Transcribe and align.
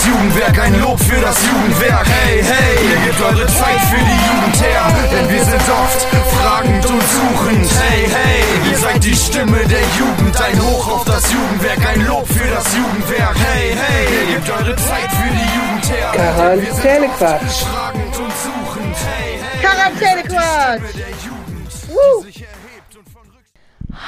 das 0.00 0.06
Jugendwerk, 0.06 0.58
ein 0.58 0.80
Lob 0.80 0.98
für 1.00 1.20
das 1.20 1.36
Jugendwerk. 1.46 2.06
Hey, 2.06 2.42
hey, 2.42 2.88
ihr 2.90 3.06
gebt 3.06 3.20
eure 3.20 3.46
Zeit 3.46 3.80
für 3.90 3.98
die 3.98 4.20
Jugend 4.28 4.62
her, 4.62 4.82
denn 5.12 5.28
wir 5.28 5.44
sind 5.44 5.62
oft 5.68 6.06
fragend 6.36 6.86
und 6.86 7.02
suchend. 7.02 7.70
Hey, 7.80 8.08
hey, 8.08 8.70
ihr 8.70 8.78
seid 8.78 9.04
die 9.04 9.14
Stimme 9.14 9.58
der 9.66 9.82
Jugend, 9.98 10.40
ein 10.40 10.60
Hoch 10.62 10.88
auf 10.88 11.04
das 11.04 11.30
Jugendwerk, 11.32 11.86
ein 11.86 12.06
Lob 12.06 12.26
für 12.26 12.48
das 12.48 12.64
Jugendwerk. 12.74 13.36
Hey, 13.36 13.76
hey, 13.76 14.06
ihr 14.20 14.34
gebt 14.36 14.50
eure 14.50 14.76
Zeit 14.76 15.10
für 15.10 15.30
die 15.30 15.48
Jugend 15.58 15.90
her. 15.90 16.12
denn 16.12 16.62
wir 16.62 16.72
sind 16.72 16.82
Quarantänequatsch. 16.82 17.42
oft 17.42 17.62
fragend 17.64 18.18
und 18.18 18.32
suchend. 18.42 18.96
Hey, 19.06 19.38
hey, 19.42 19.60
Quarantänequatsch. 19.60 20.94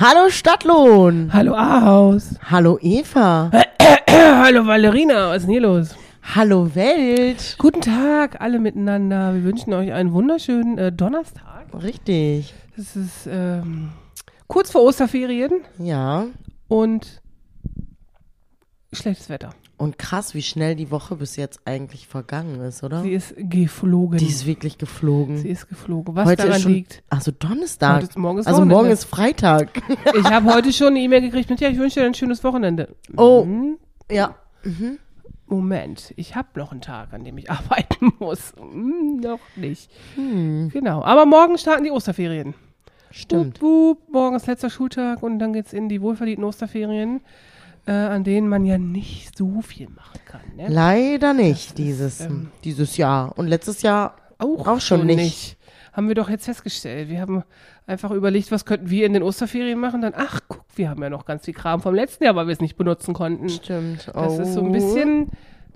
Hallo 0.00 0.30
Stadtlohn. 0.30 1.30
Hallo 1.32 1.54
Ahaus. 1.54 2.36
Hallo 2.50 2.78
Eva. 2.80 3.50
Hallo 4.44 4.66
Valerina, 4.66 5.28
was 5.28 5.36
ist 5.36 5.42
denn 5.44 5.52
hier 5.52 5.60
los? 5.60 5.94
Hallo 6.34 6.74
Welt. 6.74 7.54
Guten 7.58 7.80
Tag, 7.80 8.40
alle 8.40 8.58
miteinander. 8.58 9.34
Wir 9.36 9.44
wünschen 9.44 9.72
euch 9.72 9.92
einen 9.92 10.12
wunderschönen 10.12 10.78
äh, 10.78 10.90
Donnerstag. 10.90 11.66
Richtig. 11.80 12.52
Es 12.76 12.96
ist 12.96 13.28
ähm, 13.30 13.90
kurz 14.48 14.72
vor 14.72 14.82
Osterferien 14.82 15.60
Ja. 15.78 16.26
und 16.66 17.22
schlechtes 18.92 19.28
Wetter. 19.28 19.50
Und 19.76 19.96
krass, 19.96 20.34
wie 20.34 20.42
schnell 20.42 20.74
die 20.74 20.90
Woche 20.90 21.14
bis 21.14 21.36
jetzt 21.36 21.60
eigentlich 21.64 22.08
vergangen 22.08 22.60
ist, 22.62 22.82
oder? 22.82 23.02
Sie 23.02 23.12
ist 23.12 23.34
geflogen. 23.36 24.18
Die 24.18 24.26
ist 24.26 24.44
wirklich 24.44 24.76
geflogen. 24.76 25.36
Sie 25.38 25.50
ist 25.50 25.68
geflogen. 25.68 26.16
Was 26.16 26.26
Heute 26.28 26.46
daran 26.48 26.60
schon, 26.60 26.72
liegt. 26.72 27.04
Also 27.10 27.30
Donnerstag. 27.30 28.02
Ist- 28.02 28.18
morgen 28.18 28.38
ist 28.40 28.48
also 28.48 28.58
Wochenende. 28.58 28.74
morgen 28.74 28.90
ist 28.90 29.04
Freitag. 29.04 29.70
Ich 30.18 30.24
habe 30.24 30.52
heute 30.52 30.72
schon 30.72 30.88
eine 30.88 30.98
E-Mail 30.98 31.20
gekriegt 31.20 31.48
mit, 31.48 31.60
ja, 31.60 31.68
ich 31.68 31.78
wünsche 31.78 32.00
dir 32.00 32.06
ein 32.06 32.14
schönes 32.14 32.42
Wochenende. 32.42 32.96
Oh. 33.16 33.44
Mhm. 33.44 33.78
ja. 34.10 34.34
Moment, 35.46 36.14
ich 36.16 36.34
habe 36.34 36.48
noch 36.54 36.72
einen 36.72 36.80
Tag, 36.80 37.12
an 37.12 37.24
dem 37.24 37.36
ich 37.38 37.50
arbeiten 37.50 38.12
muss. 38.18 38.54
Hm, 38.56 39.20
noch 39.20 39.40
nicht. 39.56 39.90
Hm. 40.14 40.70
Genau. 40.72 41.02
Aber 41.04 41.26
morgen 41.26 41.58
starten 41.58 41.84
die 41.84 41.90
Osterferien. 41.90 42.54
Stimmt. 43.10 43.60
Wup, 43.60 43.98
wup, 43.98 44.12
morgen 44.12 44.36
ist 44.36 44.46
letzter 44.46 44.70
Schultag 44.70 45.22
und 45.22 45.38
dann 45.38 45.52
geht's 45.52 45.74
in 45.74 45.90
die 45.90 46.00
wohlverdienten 46.00 46.44
Osterferien, 46.44 47.20
äh, 47.86 47.92
an 47.92 48.24
denen 48.24 48.48
man 48.48 48.64
ja 48.64 48.78
nicht 48.78 49.36
so 49.36 49.60
viel 49.60 49.88
machen 49.90 50.20
kann. 50.24 50.40
Ne? 50.56 50.68
Leider 50.68 51.34
nicht 51.34 51.76
dieses, 51.76 52.20
ähm, 52.20 52.48
dieses 52.64 52.96
Jahr. 52.96 53.36
Und 53.36 53.48
letztes 53.48 53.82
Jahr 53.82 54.16
Auch, 54.38 54.66
auch 54.66 54.80
schon 54.80 55.04
nicht. 55.04 55.58
Haben 55.92 56.08
wir 56.08 56.14
doch 56.14 56.30
jetzt 56.30 56.46
festgestellt. 56.46 57.08
Wir 57.10 57.20
haben 57.20 57.42
einfach 57.86 58.10
überlegt, 58.12 58.50
was 58.50 58.64
könnten 58.64 58.88
wir 58.90 59.04
in 59.06 59.12
den 59.12 59.22
Osterferien 59.22 59.78
machen. 59.78 60.00
Dann, 60.00 60.14
ach, 60.16 60.40
guck, 60.48 60.64
wir 60.74 60.88
haben 60.88 61.02
ja 61.02 61.10
noch 61.10 61.24
ganz 61.26 61.44
viel 61.44 61.54
Kram 61.54 61.82
vom 61.82 61.94
letzten 61.94 62.24
Jahr, 62.24 62.34
weil 62.34 62.46
wir 62.46 62.52
es 62.52 62.60
nicht 62.60 62.76
benutzen 62.76 63.12
konnten. 63.14 63.48
Stimmt. 63.50 64.10
Das 64.14 64.38
ist 64.38 64.54
so 64.54 64.60
ein 64.60 64.68
Oh. 64.68 64.72
bisschen 64.72 65.30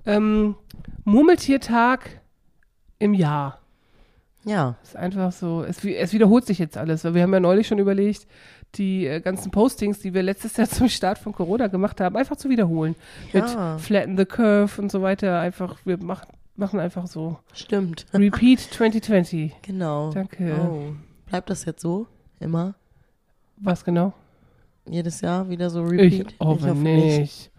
ähm, 0.05 0.55
Murmeltiertag 1.03 2.21
im 2.99 3.13
Jahr. 3.13 3.59
Ja. 4.45 4.75
ist 4.81 4.95
einfach 4.95 5.31
so, 5.33 5.63
es, 5.63 5.83
es 5.83 6.13
wiederholt 6.13 6.45
sich 6.45 6.57
jetzt 6.57 6.77
alles, 6.77 7.03
weil 7.03 7.13
wir 7.13 7.21
haben 7.23 7.33
ja 7.33 7.39
neulich 7.41 7.67
schon 7.67 7.79
überlegt, 7.79 8.25
die 8.75 9.05
äh, 9.05 9.19
ganzen 9.19 9.51
Postings, 9.51 9.99
die 9.99 10.13
wir 10.13 10.23
letztes 10.23 10.55
Jahr 10.57 10.69
zum 10.69 10.87
Start 10.87 11.17
von 11.17 11.33
Corona 11.33 11.67
gemacht 11.67 11.99
haben, 11.99 12.15
einfach 12.15 12.37
zu 12.37 12.49
wiederholen. 12.49 12.95
Ja. 13.33 13.73
Mit 13.73 13.81
Flatten 13.81 14.17
the 14.17 14.25
Curve 14.25 14.81
und 14.81 14.89
so 14.91 15.01
weiter. 15.01 15.39
Einfach, 15.41 15.77
wir 15.83 15.97
machen, 16.01 16.27
machen 16.57 16.79
einfach 16.79 17.07
so. 17.07 17.37
Stimmt. 17.53 18.05
Repeat 18.13 18.59
2020. 18.59 19.55
genau. 19.61 20.11
Danke. 20.11 20.55
Oh. 20.59 20.93
Bleibt 21.27 21.49
das 21.49 21.65
jetzt 21.65 21.81
so? 21.81 22.07
Immer? 22.39 22.75
Was 23.57 23.83
genau? 23.83 24.13
Jedes 24.89 25.19
Jahr 25.21 25.49
wieder 25.49 25.69
so 25.69 25.83
Ich 25.85 25.91
repeat? 25.99 26.35
hoffe 26.39 26.73
nicht. 26.73 27.51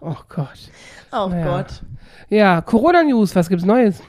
Oh 0.00 0.14
Gott. 0.28 0.70
Oh 1.12 1.28
Naja. 1.28 1.44
Gott. 1.44 1.82
Ja, 2.28 2.60
Corona-News, 2.60 3.34
was 3.34 3.48
gibt's 3.48 3.64
Neues? 3.64 4.02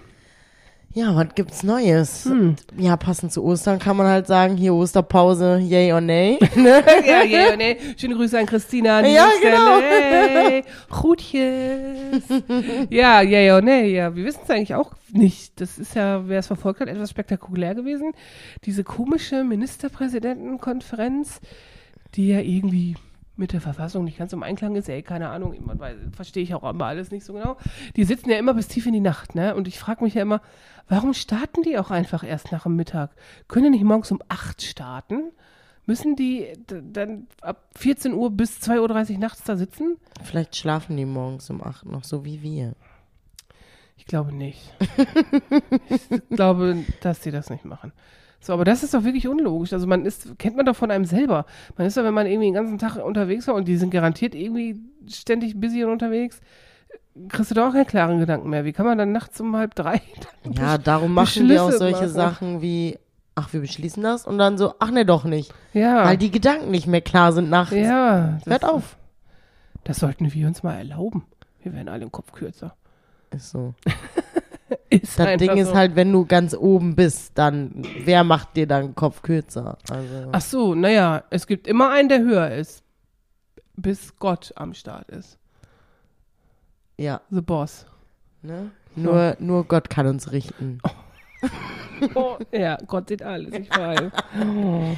Ja, 0.93 1.15
was 1.15 1.35
gibt's 1.35 1.63
Neues? 1.63 2.25
Hm. 2.25 2.55
Ja, 2.75 2.97
passend 2.97 3.31
zu 3.31 3.43
Ostern 3.43 3.77
kann 3.77 3.97
man 3.97 4.07
halt 4.07 4.25
sagen, 4.25 4.57
hier 4.57 4.73
Osterpause, 4.73 5.59
yay 5.59 5.93
or 5.93 6.01
nay. 6.01 6.39
Ne? 6.55 6.83
ja, 7.05 7.23
ja, 7.23 7.55
nee. 7.55 7.77
Schöne 7.97 8.15
Grüße 8.15 8.39
an 8.39 8.47
Christina. 8.47 8.97
An 8.99 9.05
Ja, 9.05 9.29
genau. 9.41 9.79
Hey, 9.79 10.63
Gutjes. 10.89 12.23
ja, 12.89 13.21
ja, 13.21 13.39
ja, 13.39 13.61
nee, 13.61 13.93
ja. 13.93 14.15
Wir 14.15 14.25
wissen 14.25 14.39
es 14.43 14.49
eigentlich 14.49 14.73
auch 14.73 14.93
nicht. 15.11 15.61
Das 15.61 15.77
ist 15.77 15.93
ja, 15.95 16.27
wer 16.27 16.39
es 16.39 16.47
verfolgt 16.47 16.79
hat, 16.79 16.87
etwas 16.87 17.11
spektakulär 17.11 17.75
gewesen. 17.75 18.13
Diese 18.65 18.83
komische 18.83 19.43
Ministerpräsidentenkonferenz, 19.43 21.41
die 22.15 22.29
ja 22.29 22.39
irgendwie 22.39 22.95
mit 23.37 23.53
der 23.53 23.61
Verfassung 23.61 24.03
nicht 24.03 24.17
ganz 24.17 24.33
im 24.33 24.43
Einklang 24.43 24.75
ist, 24.75 24.89
ey, 24.89 25.03
keine 25.03 25.29
Ahnung, 25.29 25.55
verstehe 26.11 26.43
ich 26.43 26.53
auch 26.53 26.69
immer 26.69 26.85
alles 26.85 27.11
nicht 27.11 27.25
so 27.25 27.33
genau. 27.33 27.57
Die 27.95 28.03
sitzen 28.03 28.29
ja 28.29 28.37
immer 28.37 28.53
bis 28.53 28.67
tief 28.67 28.85
in 28.85 28.93
die 28.93 28.99
Nacht, 28.99 29.35
ne? 29.35 29.55
Und 29.55 29.67
ich 29.67 29.79
frage 29.79 30.03
mich 30.03 30.15
ja 30.15 30.23
immer, 30.23 30.41
warum 30.89 31.13
starten 31.13 31.61
die 31.61 31.77
auch 31.77 31.91
einfach 31.91 32.23
erst 32.23 32.51
nach 32.51 32.63
dem 32.63 32.75
Mittag? 32.75 33.11
Können 33.47 33.65
die 33.65 33.71
nicht 33.71 33.83
morgens 33.83 34.11
um 34.11 34.21
8 34.27 34.61
starten? 34.61 35.31
Müssen 35.85 36.15
die 36.15 36.51
dann 36.67 37.27
ab 37.41 37.69
14 37.75 38.13
Uhr 38.13 38.29
bis 38.31 38.59
2.30 38.59 39.13
Uhr 39.13 39.19
nachts 39.19 39.43
da 39.43 39.55
sitzen? 39.55 39.97
Vielleicht 40.23 40.55
schlafen 40.55 40.97
die 40.97 41.05
morgens 41.05 41.49
um 41.49 41.63
8 41.63 41.85
noch, 41.85 42.03
so 42.03 42.25
wie 42.25 42.41
wir. 42.41 42.73
Ich 43.97 44.05
glaube 44.05 44.33
nicht. 44.33 44.73
ich 45.89 46.29
glaube, 46.29 46.83
dass 47.01 47.23
sie 47.23 47.31
das 47.31 47.49
nicht 47.49 47.65
machen. 47.65 47.93
So, 48.39 48.53
aber 48.53 48.65
das 48.65 48.83
ist 48.83 48.93
doch 48.93 49.03
wirklich 49.03 49.27
unlogisch. 49.27 49.73
Also 49.73 49.87
man 49.87 50.05
ist, 50.05 50.37
kennt 50.37 50.55
man 50.55 50.65
doch 50.65 50.75
von 50.75 50.91
einem 50.91 51.05
selber. 51.05 51.45
Man 51.77 51.87
ist 51.87 51.97
doch, 51.97 52.03
wenn 52.03 52.13
man 52.13 52.27
irgendwie 52.27 52.47
den 52.47 52.53
ganzen 52.53 52.77
Tag 52.77 52.95
unterwegs 53.03 53.47
war 53.47 53.55
und 53.55 53.67
die 53.67 53.77
sind 53.77 53.89
garantiert 53.89 54.35
irgendwie 54.35 54.79
ständig 55.09 55.59
busy 55.59 55.83
und 55.83 55.91
unterwegs, 55.91 56.39
kriegst 57.29 57.51
du 57.51 57.55
doch 57.55 57.69
auch 57.69 57.73
keinen 57.73 57.87
klaren 57.87 58.19
Gedanken 58.19 58.49
mehr. 58.49 58.63
Wie 58.63 58.73
kann 58.73 58.85
man 58.85 58.97
dann 58.97 59.11
nachts 59.11 59.41
um 59.41 59.55
halb 59.55 59.75
drei 59.75 60.01
Ja, 60.57 60.77
darum 60.77 61.13
machen 61.13 61.47
die 61.47 61.59
auch 61.59 61.71
solche 61.71 62.01
machen. 62.01 62.09
Sachen 62.09 62.61
wie, 62.61 62.97
ach, 63.35 63.51
wir 63.53 63.59
beschließen 63.61 64.03
das 64.03 64.25
und 64.25 64.37
dann 64.37 64.57
so, 64.57 64.75
ach 64.79 64.91
ne, 64.91 65.05
doch 65.05 65.23
nicht. 65.23 65.53
Ja. 65.73 66.05
Weil 66.05 66.17
die 66.17 66.31
Gedanken 66.31 66.71
nicht 66.71 66.87
mehr 66.87 67.01
klar 67.01 67.33
sind 67.33 67.49
nachts. 67.49 67.73
ja. 67.73 68.39
Hört 68.45 68.65
auf. 68.65 68.97
Das 69.83 69.97
sollten 69.99 70.31
wir 70.33 70.47
uns 70.47 70.63
mal 70.63 70.75
erlauben. 70.75 71.25
Wir 71.63 71.73
werden 71.73 71.89
alle 71.89 72.03
im 72.03 72.11
Kopf 72.11 72.31
kürzer. 72.33 72.75
Ist 73.31 73.49
so. 73.49 73.73
Ist 74.89 75.19
Das 75.19 75.37
Ding 75.37 75.57
ist 75.57 75.69
so. 75.69 75.75
halt, 75.75 75.95
wenn 75.95 76.11
du 76.11 76.25
ganz 76.25 76.53
oben 76.55 76.95
bist, 76.95 77.31
dann, 77.37 77.83
wer 78.03 78.23
macht 78.23 78.55
dir 78.55 78.67
dann 78.67 78.95
Kopf 78.95 79.21
kürzer? 79.21 79.77
Also, 79.89 80.29
Ach 80.31 80.41
so, 80.41 80.75
naja, 80.75 81.23
es 81.29 81.45
gibt 81.47 81.67
immer 81.67 81.89
einen, 81.91 82.09
der 82.09 82.19
höher 82.19 82.51
ist. 82.51 82.83
Bis 83.75 84.17
Gott 84.17 84.53
am 84.55 84.73
Start 84.73 85.09
ist. 85.09 85.37
ja, 86.97 87.21
The 87.29 87.41
Boss. 87.41 87.85
ne? 88.41 88.71
Nur, 88.95 89.35
nur 89.39 89.63
Gott 89.65 89.89
kann 89.89 90.07
uns 90.07 90.31
richten. 90.31 90.79
Oh, 92.15 92.37
ja, 92.51 92.77
Gott 92.87 93.09
sieht 93.09 93.21
alles, 93.21 93.53
ich 93.53 93.69
weiß. 93.69 94.11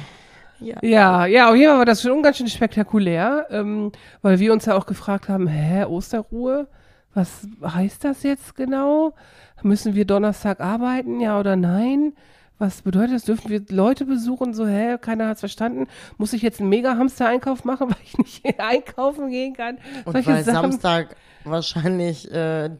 Ja. 0.62 0.76
Ja, 0.82 1.24
ja, 1.24 1.48
auf 1.48 1.56
jeden 1.56 1.70
Fall 1.70 1.78
war 1.78 1.84
das 1.86 2.02
schon 2.02 2.22
ganz 2.22 2.36
schön 2.36 2.46
spektakulär, 2.46 3.46
ähm, 3.48 3.92
weil 4.20 4.38
wir 4.38 4.52
uns 4.52 4.66
ja 4.66 4.76
auch 4.76 4.84
gefragt 4.84 5.30
haben, 5.30 5.46
hä, 5.46 5.84
Osterruhe? 5.86 6.68
Was 7.14 7.48
heißt 7.64 8.04
das 8.04 8.22
jetzt 8.24 8.54
genau? 8.56 9.14
Müssen 9.62 9.94
wir 9.94 10.04
Donnerstag 10.04 10.60
arbeiten, 10.60 11.20
ja 11.20 11.38
oder 11.38 11.56
nein? 11.56 12.12
Was 12.58 12.82
bedeutet 12.82 13.14
das? 13.14 13.24
Dürfen 13.24 13.50
wir 13.50 13.62
Leute 13.70 14.04
besuchen? 14.04 14.52
So, 14.52 14.66
hä, 14.66 14.98
keiner 15.00 15.28
hat's 15.28 15.40
verstanden. 15.40 15.86
Muss 16.18 16.34
ich 16.34 16.42
jetzt 16.42 16.60
einen 16.60 16.68
Mega-Hamster-Einkauf 16.68 17.64
machen, 17.64 17.88
weil 17.90 17.96
ich 18.04 18.18
nicht 18.18 18.60
einkaufen 18.60 19.30
gehen 19.30 19.54
kann? 19.54 19.78
Und 20.04 20.12
Solche 20.12 20.30
weil 20.30 20.44
Sachen. 20.44 20.72
Samstag 20.72 21.16
wahrscheinlich 21.44 22.30
äh, 22.30 22.70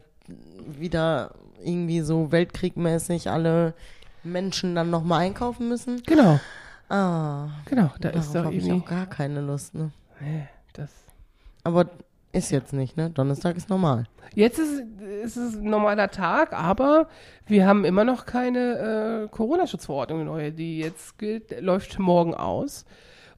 wieder 0.79 1.31
irgendwie 1.63 2.01
so 2.01 2.31
weltkriegmäßig 2.31 3.29
alle 3.31 3.73
Menschen 4.23 4.75
dann 4.75 4.89
nochmal 4.91 5.21
einkaufen 5.21 5.67
müssen. 5.67 6.01
Genau, 6.05 6.39
Ah, 6.89 7.47
genau, 7.65 7.89
da 8.01 8.09
ist 8.09 8.35
doch 8.35 8.43
habe 8.45 8.53
ich 8.55 8.65
irgendwie. 8.67 8.83
auch 8.83 8.89
gar 8.89 9.05
keine 9.05 9.39
Lust, 9.41 9.73
ne? 9.73 9.91
Nee, 10.19 10.47
das. 10.73 10.91
Aber 11.63 11.85
ist 12.33 12.51
jetzt 12.51 12.73
nicht, 12.73 12.97
ne? 12.97 13.09
Donnerstag 13.09 13.57
ist 13.57 13.69
normal. 13.69 14.05
Jetzt 14.33 14.59
ist, 14.59 14.83
ist 15.23 15.35
es 15.37 15.55
ein 15.55 15.69
normaler 15.69 16.09
Tag, 16.09 16.53
aber 16.53 17.07
wir 17.47 17.67
haben 17.67 17.83
immer 17.83 18.03
noch 18.05 18.25
keine 18.25 19.25
äh, 19.25 19.27
Corona-Schutzverordnung 19.29 20.23
neue, 20.25 20.51
die 20.51 20.79
jetzt 20.79 21.17
gilt, 21.17 21.59
läuft 21.61 21.99
morgen 21.99 22.33
aus. 22.33 22.85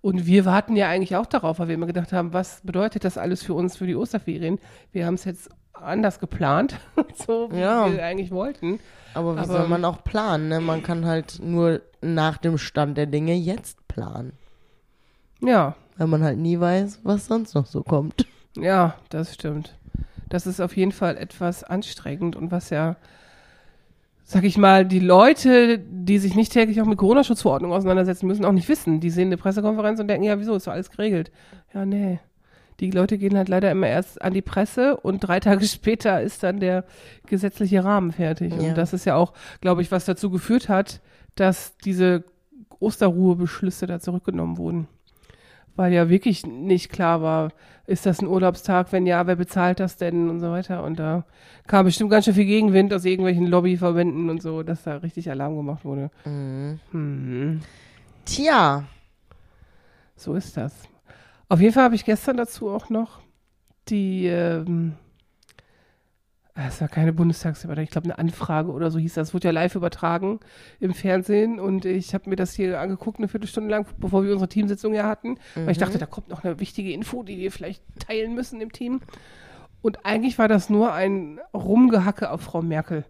Und 0.02 0.26
wir 0.26 0.46
warten 0.46 0.76
ja 0.76 0.90
eigentlich 0.90 1.16
auch 1.16 1.26
darauf, 1.26 1.60
weil 1.60 1.70
wir 1.70 1.76
immer 1.76 1.88
gedacht 1.88 2.12
haben, 2.14 2.34
was 2.34 2.62
bedeutet 2.62 3.04
das 3.06 3.18
alles 3.18 3.42
für 3.42 3.54
uns 3.54 3.78
für 3.78 3.88
die 3.88 3.96
Osterferien? 3.96 4.60
Wir 4.92 5.06
haben 5.06 5.14
es 5.16 5.24
jetzt 5.26 5.50
anders 5.74 6.20
geplant, 6.20 6.76
so 7.26 7.50
wie 7.52 7.60
Ja. 7.60 7.92
wir 7.92 8.04
eigentlich 8.06 8.30
wollten. 8.32 8.80
Aber 9.16 9.36
wie 9.36 9.40
Aber- 9.40 9.48
soll 9.60 9.68
man 9.68 9.86
auch 9.86 10.04
planen, 10.04 10.50
ne? 10.50 10.60
Man 10.60 10.84
kann 10.84 11.06
halt 11.06 11.40
nur 11.42 11.82
nach 12.02 12.38
dem 12.38 12.58
Stand 12.58 12.98
der 12.98 13.06
Dinge 13.08 13.34
jetzt 13.34 13.88
planen. 13.88 14.34
Ja, 15.42 15.76
Weil 15.98 16.08
man 16.08 16.24
halt 16.24 16.38
nie 16.38 16.60
weiß, 16.60 17.00
was 17.04 17.26
sonst 17.28 17.54
noch 17.56 17.66
so 17.66 17.82
kommt. 17.84 18.26
Ja, 18.56 18.96
das 19.10 19.34
stimmt. 19.34 19.76
Das 20.30 20.48
ist 20.48 20.60
auf 20.60 20.76
jeden 20.76 20.92
Fall 20.92 21.18
etwas 21.18 21.64
anstrengend 21.64 22.36
und 22.36 22.52
was 22.52 22.70
ja, 22.70 22.96
sag 24.24 24.44
ich 24.44 24.58
mal, 24.58 24.86
die 24.86 25.00
Leute, 25.00 25.80
die 25.80 26.18
sich 26.18 26.36
nicht 26.36 26.52
täglich 26.52 26.82
auch 26.82 26.86
mit 26.86 26.98
Corona-Schutzverordnungen 26.98 27.78
auseinandersetzen, 27.78 28.28
müssen 28.28 28.46
auch 28.46 28.52
nicht 28.52 28.70
wissen. 28.70 29.00
Die 29.00 29.10
sehen 29.10 29.28
eine 29.28 29.38
Pressekonferenz 29.38 30.00
und 30.00 30.08
denken, 30.08 30.24
ja, 30.24 30.40
wieso 30.40 30.56
ist 30.56 30.68
doch 30.68 30.72
alles 30.72 30.90
geregelt? 30.90 31.32
Ja, 31.74 31.86
nee. 31.86 32.20
Die 32.80 32.92
Leute 32.92 33.18
gehen 33.18 33.38
halt 33.38 33.50
leider 33.50 33.70
immer 33.70 33.88
erst 33.88 34.22
an 34.22 34.34
die 34.34 34.42
Presse 34.42 34.98
und 34.98 35.20
drei 35.20 35.40
Tage 35.40 35.66
später 35.66 36.22
ist 36.22 36.44
dann 36.44 36.60
der 36.60 36.86
gesetzliche 37.28 37.84
Rahmen 37.84 38.12
fertig. 38.12 38.54
Ja. 38.54 38.70
Und 38.70 38.78
das 38.78 38.94
ist 38.94 39.06
ja 39.06 39.16
auch, 39.16 39.34
glaube 39.62 39.82
ich, 39.82 39.92
was 39.92 40.06
dazu 40.06 40.30
geführt 40.30 40.70
hat, 40.70 41.02
dass 41.36 41.78
diese 41.78 42.24
Osterruhebeschlüsse 42.80 43.88
da 43.88 44.00
zurückgenommen 44.00 44.58
wurden. 44.58 44.88
Weil 45.76 45.92
ja 45.92 46.10
wirklich 46.10 46.46
nicht 46.46 46.92
klar 46.92 47.22
war, 47.22 47.52
ist 47.88 48.06
das 48.06 48.22
ein 48.22 48.28
Urlaubstag? 48.28 48.92
Wenn 48.92 49.06
ja, 49.06 49.26
wer 49.26 49.36
bezahlt 49.36 49.80
das 49.80 49.98
denn 49.98 50.30
und 50.30 50.40
so 50.40 50.52
weiter. 50.52 50.84
Und 50.84 51.00
da 51.00 51.26
kam 51.68 51.86
bestimmt 51.86 52.12
ganz 52.12 52.26
schön 52.26 52.36
viel 52.36 52.46
Gegenwind 52.46 52.94
aus 52.94 53.06
irgendwelchen 53.06 53.48
Lobbyverbänden 53.48 54.30
und 54.30 54.42
so, 54.42 54.64
dass 54.64 54.84
da 54.84 54.98
richtig 54.98 55.30
Alarm 55.30 55.56
gemacht 55.56 55.84
wurde. 55.84 56.12
Hm. 56.24 57.62
Tja, 58.26 58.86
So 60.16 60.36
ist 60.36 60.56
das. 60.56 60.74
Auf 61.50 61.60
jeden 61.60 61.74
Fall 61.74 61.84
habe 61.84 61.96
ich 61.96 62.06
gestern 62.06 62.38
dazu 62.38 62.70
auch 62.70 62.90
noch 62.90 63.20
die, 63.90 64.28
ähm, 64.28 64.94
es 66.56 66.82
war 66.82 66.88
keine 66.88 67.14
Bundestagsdebatte, 67.14 67.82
ich 67.82 67.90
glaube 67.90 68.06
eine 68.06 68.20
Anfrage 68.20 68.72
oder 68.72 68.92
so 68.92 69.00
hieß 69.00 69.16
das, 69.16 69.30
Es 69.30 69.34
wurde 69.34 69.48
ja 69.48 69.52
live 69.52 69.74
übertragen 69.76 70.40
im 70.80 70.94
Fernsehen 70.94 71.60
und 71.60 71.86
ich 71.86 72.14
habe 72.14 72.30
mir 72.30 72.36
das 72.36 72.54
hier 72.54 72.80
angeguckt, 72.80 73.18
eine 73.18 73.28
Viertelstunde 73.28 73.70
lang, 73.72 73.88
bevor 73.98 74.24
wir 74.24 74.32
unsere 74.32 74.50
Teamsitzung 74.50 74.94
ja 74.94 75.08
hatten, 75.08 75.38
weil 75.56 75.72
ich 75.72 75.80
dachte, 75.80 75.98
da 75.98 76.06
kommt 76.06 76.30
noch 76.30 76.44
eine 76.44 76.60
wichtige 76.60 76.92
Info, 76.92 77.24
die 77.24 77.38
wir 77.38 77.52
vielleicht 77.52 77.82
teilen 78.00 78.36
müssen 78.36 78.62
im 78.62 78.72
Team. 78.72 79.02
Und 79.82 80.06
eigentlich 80.06 80.38
war 80.40 80.48
das 80.48 80.70
nur 80.70 80.94
ein 80.94 81.40
Rumgehacke 81.54 82.30
auf 82.32 82.42
Frau 82.42 82.62
Merkel. 82.62 83.04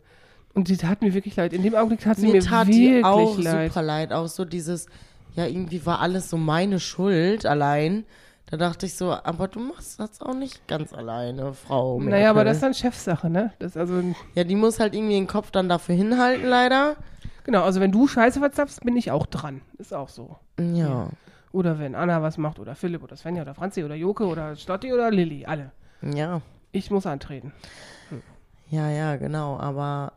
Und 0.53 0.69
die 0.69 0.77
tat 0.77 1.01
mir 1.01 1.13
wirklich 1.13 1.35
leid. 1.35 1.53
In 1.53 1.63
dem 1.63 1.75
Augenblick 1.75 2.01
tat 2.01 2.17
sie 2.17 2.27
mir, 2.27 2.33
mir 2.33 2.41
tat 2.41 2.67
wirklich 2.67 3.03
auch 3.03 3.37
leid. 3.37 3.71
super 3.71 3.81
leid. 3.81 4.13
Auch 4.13 4.27
so 4.27 4.45
dieses, 4.45 4.87
ja, 5.35 5.45
irgendwie 5.45 5.85
war 5.85 5.99
alles 5.99 6.29
so 6.29 6.37
meine 6.37 6.79
Schuld 6.79 7.45
allein. 7.45 8.05
Da 8.53 8.57
dachte 8.57 8.85
ich 8.85 8.93
so, 8.93 9.11
aber 9.11 9.47
du 9.47 9.59
machst 9.59 9.99
das 9.99 10.21
auch 10.21 10.35
nicht 10.35 10.67
ganz 10.67 10.93
alleine, 10.93 11.55
Frau 11.55 11.97
Merkel. 11.97 12.11
Naja, 12.11 12.29
aber 12.29 12.43
das 12.43 12.57
ist 12.57 12.61
dann 12.61 12.75
Chefsache, 12.75 13.27
ne? 13.27 13.51
Das 13.57 13.75
also 13.75 14.03
Ja, 14.35 14.43
die 14.43 14.55
muss 14.55 14.79
halt 14.79 14.93
irgendwie 14.93 15.15
den 15.15 15.25
Kopf 15.25 15.49
dann 15.49 15.67
dafür 15.69 15.95
hinhalten, 15.95 16.45
leider. 16.45 16.95
Genau, 17.45 17.63
also 17.63 17.81
wenn 17.81 17.91
du 17.91 18.07
Scheiße 18.07 18.37
verzapfst, 18.37 18.81
bin 18.83 18.95
ich 18.95 19.09
auch 19.09 19.25
dran. 19.25 19.61
Ist 19.79 19.91
auch 19.91 20.07
so. 20.07 20.35
Ja. 20.59 21.09
Oder 21.51 21.79
wenn 21.79 21.95
Anna 21.95 22.21
was 22.21 22.37
macht, 22.37 22.59
oder 22.59 22.75
Philipp, 22.75 23.01
oder 23.01 23.15
Svenja, 23.15 23.41
oder 23.41 23.55
Franzi, 23.55 23.83
oder 23.83 23.95
Joke, 23.95 24.23
oder 24.23 24.55
Stotti, 24.55 24.93
oder 24.93 25.09
Lilly. 25.09 25.47
Alle. 25.47 25.71
Ja. 26.03 26.41
Ich 26.71 26.91
muss 26.91 27.07
antreten. 27.07 27.53
Ja, 28.69 28.87
ja, 28.87 29.15
genau. 29.15 29.57
Aber 29.57 30.13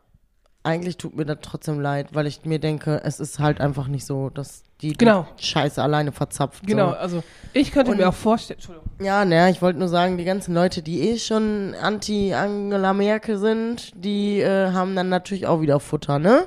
eigentlich 0.67 0.97
tut 0.99 1.17
mir 1.17 1.25
das 1.25 1.39
trotzdem 1.43 1.81
leid, 1.81 2.09
weil 2.13 2.27
ich 2.27 2.45
mir 2.45 2.59
denke, 2.59 3.01
es 3.05 3.21
ist 3.21 3.39
halt 3.39 3.61
einfach 3.61 3.87
nicht 3.89 4.05
so, 4.05 4.29
dass 4.31 4.63
die, 4.83 4.89
die 4.91 4.97
Genau. 4.99 5.27
Scheiße 5.41 5.83
alleine 5.83 6.13
verzapft. 6.13 6.67
Genau, 6.67 6.91
So. 6.91 6.97
also 6.97 7.23
ich 7.55 7.73
könnte 7.73 7.93
Und- 7.93 7.97
mir 7.99 8.09
auch 8.09 8.15
vorstellen, 8.15 8.59
Entschuldigung. 8.59 8.91
Ja, 9.01 9.25
naja, 9.25 9.49
ich 9.49 9.63
wollte 9.63 9.79
nur 9.79 9.89
sagen, 9.89 10.19
die 10.19 10.25
ganzen 10.25 10.55
Leute, 10.55 10.83
die 10.83 11.01
eh 11.09 11.19
schon 11.19 11.75
anti-Angela 11.81 12.93
Merkel 12.93 13.39
sind, 13.39 13.93
die 13.95 14.41
äh, 14.41 14.73
haben 14.73 14.95
dann 14.95 15.09
natürlich 15.09 15.47
auch 15.47 15.61
wieder 15.63 15.81
Futter, 15.81 16.19
ne? 16.19 16.45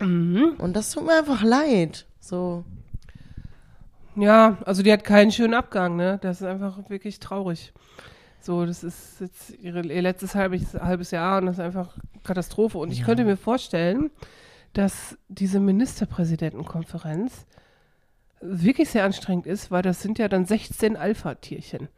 Mhm. 0.00 0.54
Und 0.58 0.74
das 0.74 0.90
tut 0.90 1.06
mir 1.06 1.16
einfach 1.18 1.42
leid. 1.42 2.04
So. 2.20 2.64
Ja, 4.16 4.58
also 4.66 4.82
die 4.82 4.92
hat 4.92 5.04
keinen 5.04 5.32
schönen 5.32 5.54
Abgang, 5.54 5.96
ne? 5.96 6.18
Das 6.22 6.40
ist 6.42 6.46
einfach 6.46 6.78
wirklich 6.90 7.18
traurig. 7.20 7.72
So, 8.42 8.66
das 8.66 8.82
ist 8.82 9.20
jetzt 9.20 9.50
ihre, 9.60 9.86
ihr 9.86 10.02
letztes 10.02 10.34
halbes, 10.34 10.74
halbes 10.74 11.12
Jahr 11.12 11.38
und 11.38 11.46
das 11.46 11.56
ist 11.56 11.64
einfach 11.64 11.96
Katastrophe. 12.24 12.78
Und 12.78 12.92
ich 12.92 13.04
könnte 13.04 13.24
mir 13.24 13.36
vorstellen, 13.36 14.10
dass 14.72 15.16
diese 15.28 15.60
Ministerpräsidentenkonferenz 15.60 17.46
wirklich 18.40 18.90
sehr 18.90 19.04
anstrengend 19.04 19.46
ist, 19.46 19.70
weil 19.70 19.82
das 19.82 20.02
sind 20.02 20.18
ja 20.18 20.28
dann 20.28 20.44
16 20.44 20.96
Alpha-Tierchen. 20.96 21.88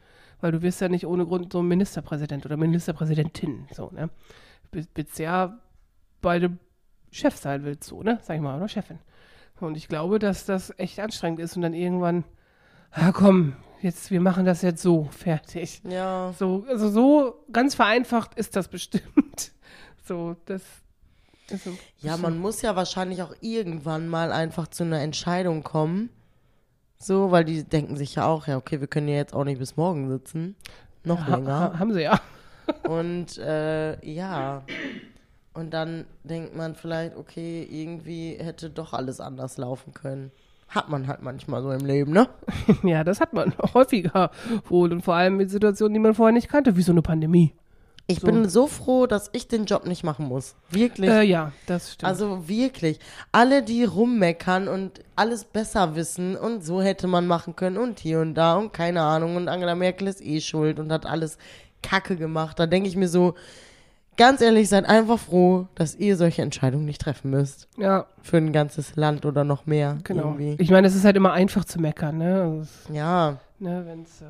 Weil 0.43 0.53
du 0.53 0.61
wirst 0.61 0.83
ja 0.83 0.91
nicht 0.91 1.07
ohne 1.07 1.25
Grund 1.25 1.51
so 1.51 1.63
Ministerpräsident 1.63 2.45
oder 2.45 2.59
Ministerpräsidentin, 2.59 3.67
so, 3.73 3.91
ne? 3.91 4.11
Bis, 4.71 4.87
bis 4.89 5.17
ja 5.17 5.59
beide 6.21 6.59
Chef 7.11 7.37
sein 7.37 7.65
willst, 7.65 7.85
so, 7.85 8.03
ne? 8.03 8.19
Sag 8.21 8.37
ich 8.37 8.43
mal, 8.43 8.57
oder 8.57 8.69
Chefin. 8.69 8.99
Und 9.61 9.79
ich 9.79 9.89
glaube, 9.89 10.19
dass 10.19 10.45
das 10.45 10.79
echt 10.79 11.01
anstrengend 11.01 11.41
ist 11.41 11.57
und 11.57 11.63
dann 11.63 11.73
irgendwann, 11.73 12.25
ah 12.95 13.13
komm, 13.13 13.55
jetzt, 13.83 14.11
wir 14.11 14.21
machen 14.21 14.45
das 14.45 14.63
jetzt 14.63 14.83
so, 14.83 15.09
fertig. 15.11 15.83
Ja. 15.85 16.33
So, 16.39 16.65
also 16.69 16.89
so 16.89 17.45
ganz 17.53 17.75
vereinfacht 17.75 18.35
ist 18.35 18.57
das 18.57 18.69
bestimmt. 18.69 19.53
So, 20.07 20.37
das 20.45 20.61
ist 21.49 21.65
so. 21.65 21.71
Ja, 22.01 22.19
man 22.19 22.39
muss 22.39 22.61
ja 22.61 22.77
wahrscheinlich 22.77 23.23
auch 23.23 23.35
irgendwann 23.41 24.07
mal 24.07 24.33
einfach 24.33 24.69
zu 24.69 24.85
einer 24.85 25.01
Entscheidung 25.01 25.63
kommen. 25.63 26.11
So, 26.99 27.31
weil 27.31 27.47
die 27.47 27.65
denken 27.65 27.97
sich 27.97 28.17
ja 28.17 28.27
auch, 28.27 28.47
ja, 28.47 28.59
okay, 28.59 28.81
wir 28.81 28.87
können 28.87 29.09
ja 29.09 29.15
jetzt 29.15 29.33
auch 29.33 29.45
nicht 29.45 29.59
bis 29.59 29.79
morgen 29.79 30.11
sitzen. 30.11 30.57
Noch 31.05 31.27
ha, 31.27 31.37
länger. 31.37 31.59
ha, 31.59 31.79
haben 31.79 31.95
sie 31.95 32.03
ja. 32.03 32.21
Und 32.87 33.39
äh, 33.39 33.99
ja. 34.07 34.63
Und 35.55 35.73
dann 35.73 36.05
denkt 36.23 36.55
man 36.55 36.75
vielleicht, 36.75 37.17
okay, 37.17 37.67
irgendwie 37.71 38.37
hätte 38.37 38.69
doch 38.69 38.93
alles 38.93 39.21
anders 39.21 39.57
laufen 39.57 39.95
können. 39.95 40.33
Hat 40.75 40.89
man 40.89 41.07
halt 41.07 41.23
manchmal 41.23 41.63
so 41.63 41.71
im 41.71 41.85
Leben, 41.85 42.13
ne? 42.13 42.29
Ja, 42.83 43.05
das 43.05 43.21
hat 43.21 43.33
man 43.33 43.53
häufiger 43.75 44.31
wohl 44.69 44.93
und 44.93 45.03
vor 45.03 45.15
allem 45.15 45.37
mit 45.37 45.51
Situationen, 45.51 45.95
die 45.95 46.01
man 46.01 46.15
vorher 46.15 46.33
nicht 46.33 46.49
kannte, 46.49 46.77
wie 46.77 46.83
so 46.83 46.93
eine 46.93 47.03
Pandemie. 47.03 47.55
Ich 48.07 48.21
So. 48.21 48.27
bin 48.27 48.47
so 48.51 48.67
froh, 48.67 49.07
dass 49.07 49.31
ich 49.33 49.49
den 49.49 49.65
Job 49.65 49.87
nicht 49.87 50.05
machen 50.05 50.27
muss. 50.27 50.57
Wirklich. 50.71 51.09
Äh, 51.09 51.23
ja, 51.23 51.53
das 51.67 51.95
stimmt. 51.95 52.11
Also 52.11 52.49
wirklich. 52.49 52.99
Alle, 53.33 53.63
die 53.63 53.85
rummeckern 53.85 54.69
und 54.69 55.01
alles 55.17 55.45
besser 55.45 55.97
wissen 55.97 56.37
und 56.37 56.63
so 56.63 56.83
hätte 56.83 57.07
man 57.07 57.27
machen 57.27 57.57
können 57.57 57.79
und 57.79 58.01
hier 58.01 58.21
und 58.21 58.35
da 58.35 58.57
und 58.57 58.75
keine 58.75 59.01
Ahnung 59.01 59.37
und 59.37 59.49
Angela 59.49 59.75
Merkel 59.75 60.09
ist 60.09 60.21
eh 60.21 60.41
schuld 60.43 60.79
und 60.81 60.93
hat 60.93 61.07
alles 61.07 61.39
Kacke 61.83 62.17
gemacht. 62.17 62.59
Da 62.59 62.67
denke 62.67 62.91
ich 62.91 62.97
mir 62.97 63.09
so, 63.09 63.35
ganz 64.17 64.41
ehrlich, 64.41 64.69
seid 64.69 64.85
einfach 64.87 65.19
froh, 65.19 65.67
dass 65.75 65.95
ihr 65.97 66.17
solche 66.17 66.43
Entscheidungen 66.43 66.85
nicht 66.85 67.01
treffen 67.01 67.31
müsst. 67.31 67.69
ja, 67.77 68.07
Für 68.23 68.37
ein 68.39 68.53
ganzes 68.53 68.97
Land 68.97 69.25
oder 69.27 69.45
noch 69.45 69.67
mehr. 69.67 69.99
genau. 70.05 70.29
Irgendwie. 70.39 70.57
Ich 70.59 70.71
meine, 70.71 70.87
es 70.87 70.95
ist 70.95 71.05
halt 71.05 71.17
immer 71.17 71.33
einfach 71.33 71.65
zu 71.65 71.81
meckern, 71.81 72.19
ne? 72.19 72.43
Also, 72.43 72.61
es- 72.61 72.89
Ja, 72.93 73.39
ne 73.59 73.83
wenn 73.87 74.03
es 74.03 74.21
äh, 74.21 74.25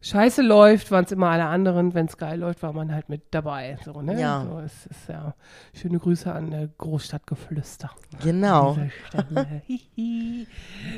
scheiße 0.00 0.42
läuft, 0.42 0.90
waren 0.90 1.04
es 1.04 1.12
immer 1.12 1.28
alle 1.28 1.46
anderen. 1.46 1.94
Wenn 1.94 2.06
es 2.06 2.16
geil 2.16 2.38
läuft, 2.40 2.62
war 2.62 2.72
man 2.72 2.92
halt 2.92 3.08
mit 3.08 3.22
dabei. 3.32 3.78
So, 3.84 4.02
ne? 4.02 4.20
Ja. 4.20 4.44
So, 4.48 4.58
es 4.60 4.86
ist 4.86 5.08
ja 5.08 5.34
schöne 5.74 5.98
Grüße 5.98 6.32
an 6.32 6.52
äh, 6.52 6.68
Großstadtgeflüster. 6.78 7.90
genau. 8.22 8.76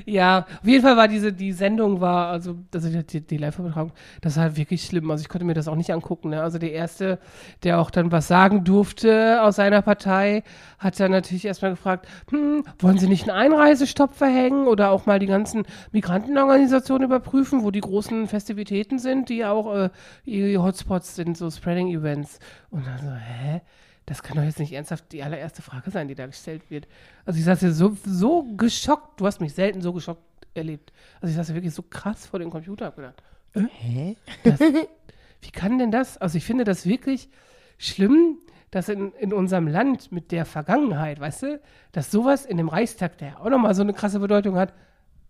Ja, 0.06 0.46
auf 0.60 0.66
jeden 0.66 0.82
Fall 0.82 0.96
war 0.96 1.08
diese, 1.08 1.32
die 1.32 1.52
Sendung 1.52 2.00
war, 2.00 2.28
also, 2.28 2.56
also 2.72 2.88
die, 2.88 3.04
die, 3.04 3.20
die 3.20 3.36
Live-Übertragung, 3.36 3.92
das 4.20 4.36
war 4.36 4.56
wirklich 4.56 4.84
schlimm. 4.84 5.10
Also 5.10 5.22
ich 5.22 5.28
konnte 5.28 5.44
mir 5.44 5.54
das 5.54 5.68
auch 5.68 5.76
nicht 5.76 5.92
angucken. 5.92 6.30
Ne? 6.30 6.42
Also 6.42 6.58
der 6.58 6.72
Erste, 6.72 7.18
der 7.62 7.80
auch 7.80 7.90
dann 7.90 8.12
was 8.12 8.28
sagen 8.28 8.64
durfte 8.64 9.42
aus 9.42 9.56
seiner 9.56 9.82
Partei, 9.82 10.42
hat 10.78 10.98
dann 11.00 11.10
natürlich 11.10 11.44
erstmal 11.44 11.72
gefragt, 11.72 12.06
hm, 12.30 12.64
wollen 12.78 12.98
Sie 12.98 13.08
nicht 13.08 13.28
einen 13.28 13.52
Einreisestopp 13.52 14.14
verhängen 14.14 14.66
oder 14.66 14.90
auch 14.90 15.06
mal 15.06 15.18
die 15.18 15.26
ganzen 15.26 15.64
Migrantenorganisationen 15.92 17.06
überprüfen, 17.06 17.62
wo 17.62 17.70
die 17.70 17.80
großen 17.80 18.26
Festivitäten 18.26 18.97
sind, 18.98 19.28
die 19.28 19.44
auch 19.44 19.90
äh, 20.26 20.56
Hotspots 20.56 21.16
sind, 21.16 21.36
so 21.36 21.50
Spreading-Events. 21.50 22.38
Und 22.70 22.86
dann 22.86 22.98
so, 22.98 23.12
hä? 23.12 23.60
Das 24.06 24.22
kann 24.22 24.38
doch 24.38 24.42
jetzt 24.42 24.58
nicht 24.58 24.72
ernsthaft 24.72 25.12
die 25.12 25.22
allererste 25.22 25.60
Frage 25.60 25.90
sein, 25.90 26.08
die 26.08 26.14
da 26.14 26.26
gestellt 26.26 26.70
wird. 26.70 26.88
Also 27.26 27.38
ich 27.38 27.44
saß 27.44 27.60
hier 27.60 27.72
so, 27.72 27.94
so 28.06 28.42
geschockt. 28.56 29.20
Du 29.20 29.26
hast 29.26 29.40
mich 29.40 29.52
selten 29.52 29.82
so 29.82 29.92
geschockt 29.92 30.22
erlebt. 30.54 30.94
Also 31.20 31.30
ich 31.30 31.36
saß 31.36 31.48
hier 31.48 31.56
wirklich 31.56 31.74
so 31.74 31.82
krass 31.82 32.26
vor 32.26 32.38
dem 32.38 32.48
Computer 32.48 32.86
hab 32.86 32.96
gedacht, 32.96 33.22
Hä? 33.54 34.16
das, 34.44 34.60
wie 34.60 35.50
kann 35.50 35.78
denn 35.78 35.90
das? 35.90 36.16
Also 36.16 36.38
ich 36.38 36.44
finde 36.44 36.64
das 36.64 36.86
wirklich 36.86 37.28
schlimm, 37.76 38.38
dass 38.70 38.88
in, 38.88 39.12
in 39.12 39.32
unserem 39.32 39.66
Land 39.66 40.12
mit 40.12 40.32
der 40.32 40.44
Vergangenheit, 40.44 41.20
weißt 41.20 41.42
du, 41.42 41.60
dass 41.92 42.10
sowas 42.10 42.44
in 42.44 42.56
dem 42.56 42.68
Reichstag, 42.68 43.18
der 43.18 43.40
auch 43.40 43.48
nochmal 43.48 43.74
so 43.74 43.82
eine 43.82 43.94
krasse 43.94 44.20
Bedeutung 44.20 44.56
hat, 44.56 44.72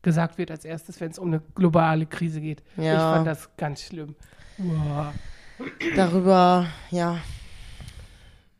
gesagt 0.02 0.38
wird 0.38 0.50
als 0.50 0.64
erstes, 0.64 1.00
wenn 1.00 1.10
es 1.10 1.18
um 1.18 1.28
eine 1.28 1.40
globale 1.54 2.06
Krise 2.06 2.40
geht. 2.40 2.62
Ja. 2.76 2.94
Ich 2.94 2.98
fand 3.16 3.26
das 3.26 3.56
ganz 3.56 3.82
schlimm. 3.82 4.14
Boah. 4.58 5.12
Darüber, 5.96 6.66
ja. 6.90 7.18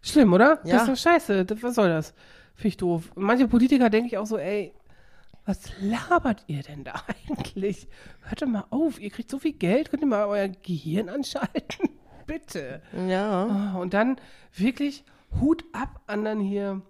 Schlimm, 0.02 0.33
oder? 0.33 0.61
Ja. 0.64 0.75
Das 0.78 0.83
ist 0.83 0.88
doch 0.88 1.11
scheiße. 1.11 1.45
Das, 1.45 1.62
was 1.62 1.75
soll 1.75 1.88
das? 1.88 2.14
Finde 2.54 2.68
ich 2.68 2.76
doof. 2.76 3.11
Manche 3.14 3.47
Politiker 3.47 3.90
denke 3.90 4.09
ich 4.09 4.18
auch 4.18 4.26
so, 4.26 4.38
ey, 4.38 4.73
was 5.45 5.61
labert 5.80 6.45
ihr 6.47 6.62
denn 6.62 6.85
da 6.85 6.95
eigentlich? 7.28 7.88
Hört 8.23 8.42
doch 8.42 8.47
mal 8.47 8.64
auf, 8.71 9.00
ihr 9.00 9.11
kriegt 9.11 9.30
so 9.30 9.38
viel 9.38 9.52
Geld, 9.52 9.90
könnt 9.90 10.02
ihr 10.02 10.09
mal 10.09 10.26
euer 10.26 10.49
Gehirn 10.49 11.09
anschalten? 11.09 11.88
Bitte. 12.26 12.83
Ja. 13.09 13.47
Ah, 13.47 13.78
Und 13.78 13.95
dann 13.95 14.16
wirklich 14.54 15.04
Hut 15.40 15.64
ab 15.73 16.00
an 16.07 16.25
dann 16.25 16.40
hier 16.40 16.83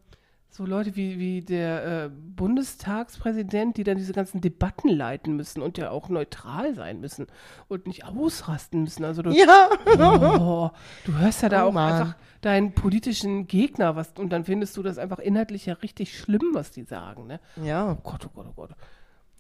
so 0.59 0.67
Leute 0.67 0.97
wie, 0.97 1.21
wie 1.21 1.41
der 1.41 2.05
äh, 2.07 2.11
Bundestagspräsident, 2.11 3.77
die 3.77 3.85
dann 3.85 3.97
diese 3.97 4.13
ganzen 4.13 4.41
Debatten 4.41 4.89
leiten 4.89 5.37
müssen 5.37 5.63
und 5.63 5.79
ja 5.79 5.91
auch 5.91 6.09
neutral 6.09 6.75
sein 6.75 6.99
müssen 7.01 7.29
und 7.69 7.87
nicht 7.87 8.05
ausrasten 8.05 8.83
müssen. 8.83 9.05
Also 9.05 9.23
du, 9.23 9.31
Ja. 9.31 9.69
Oh, 9.99 10.71
du 11.05 11.17
hörst 11.17 11.43
ja 11.43 11.49
da 11.49 11.65
Oh 11.65 11.69
auch 11.69 11.73
Mann. 11.73 11.93
einfach 11.93 12.17
deinen 12.41 12.73
politischen 12.73 13.47
Gegner 13.47 13.95
was 13.95 14.13
und 14.19 14.31
dann 14.31 14.45
findest 14.45 14.77
du 14.77 14.83
das 14.83 14.99
einfach 14.99 15.21
inhaltlich 15.21 15.65
ja 15.67 15.75
richtig 15.75 16.19
schlimm, 16.19 16.43
was 16.53 16.73
die 16.73 16.83
sagen, 16.83 17.29
ne? 17.29 17.39
Ja. 17.63 17.93
Oh 17.93 17.99
Gott, 18.03 18.27
oh 18.27 18.31
Gott, 18.35 18.47
oh 18.49 18.53
Gott. 18.57 18.71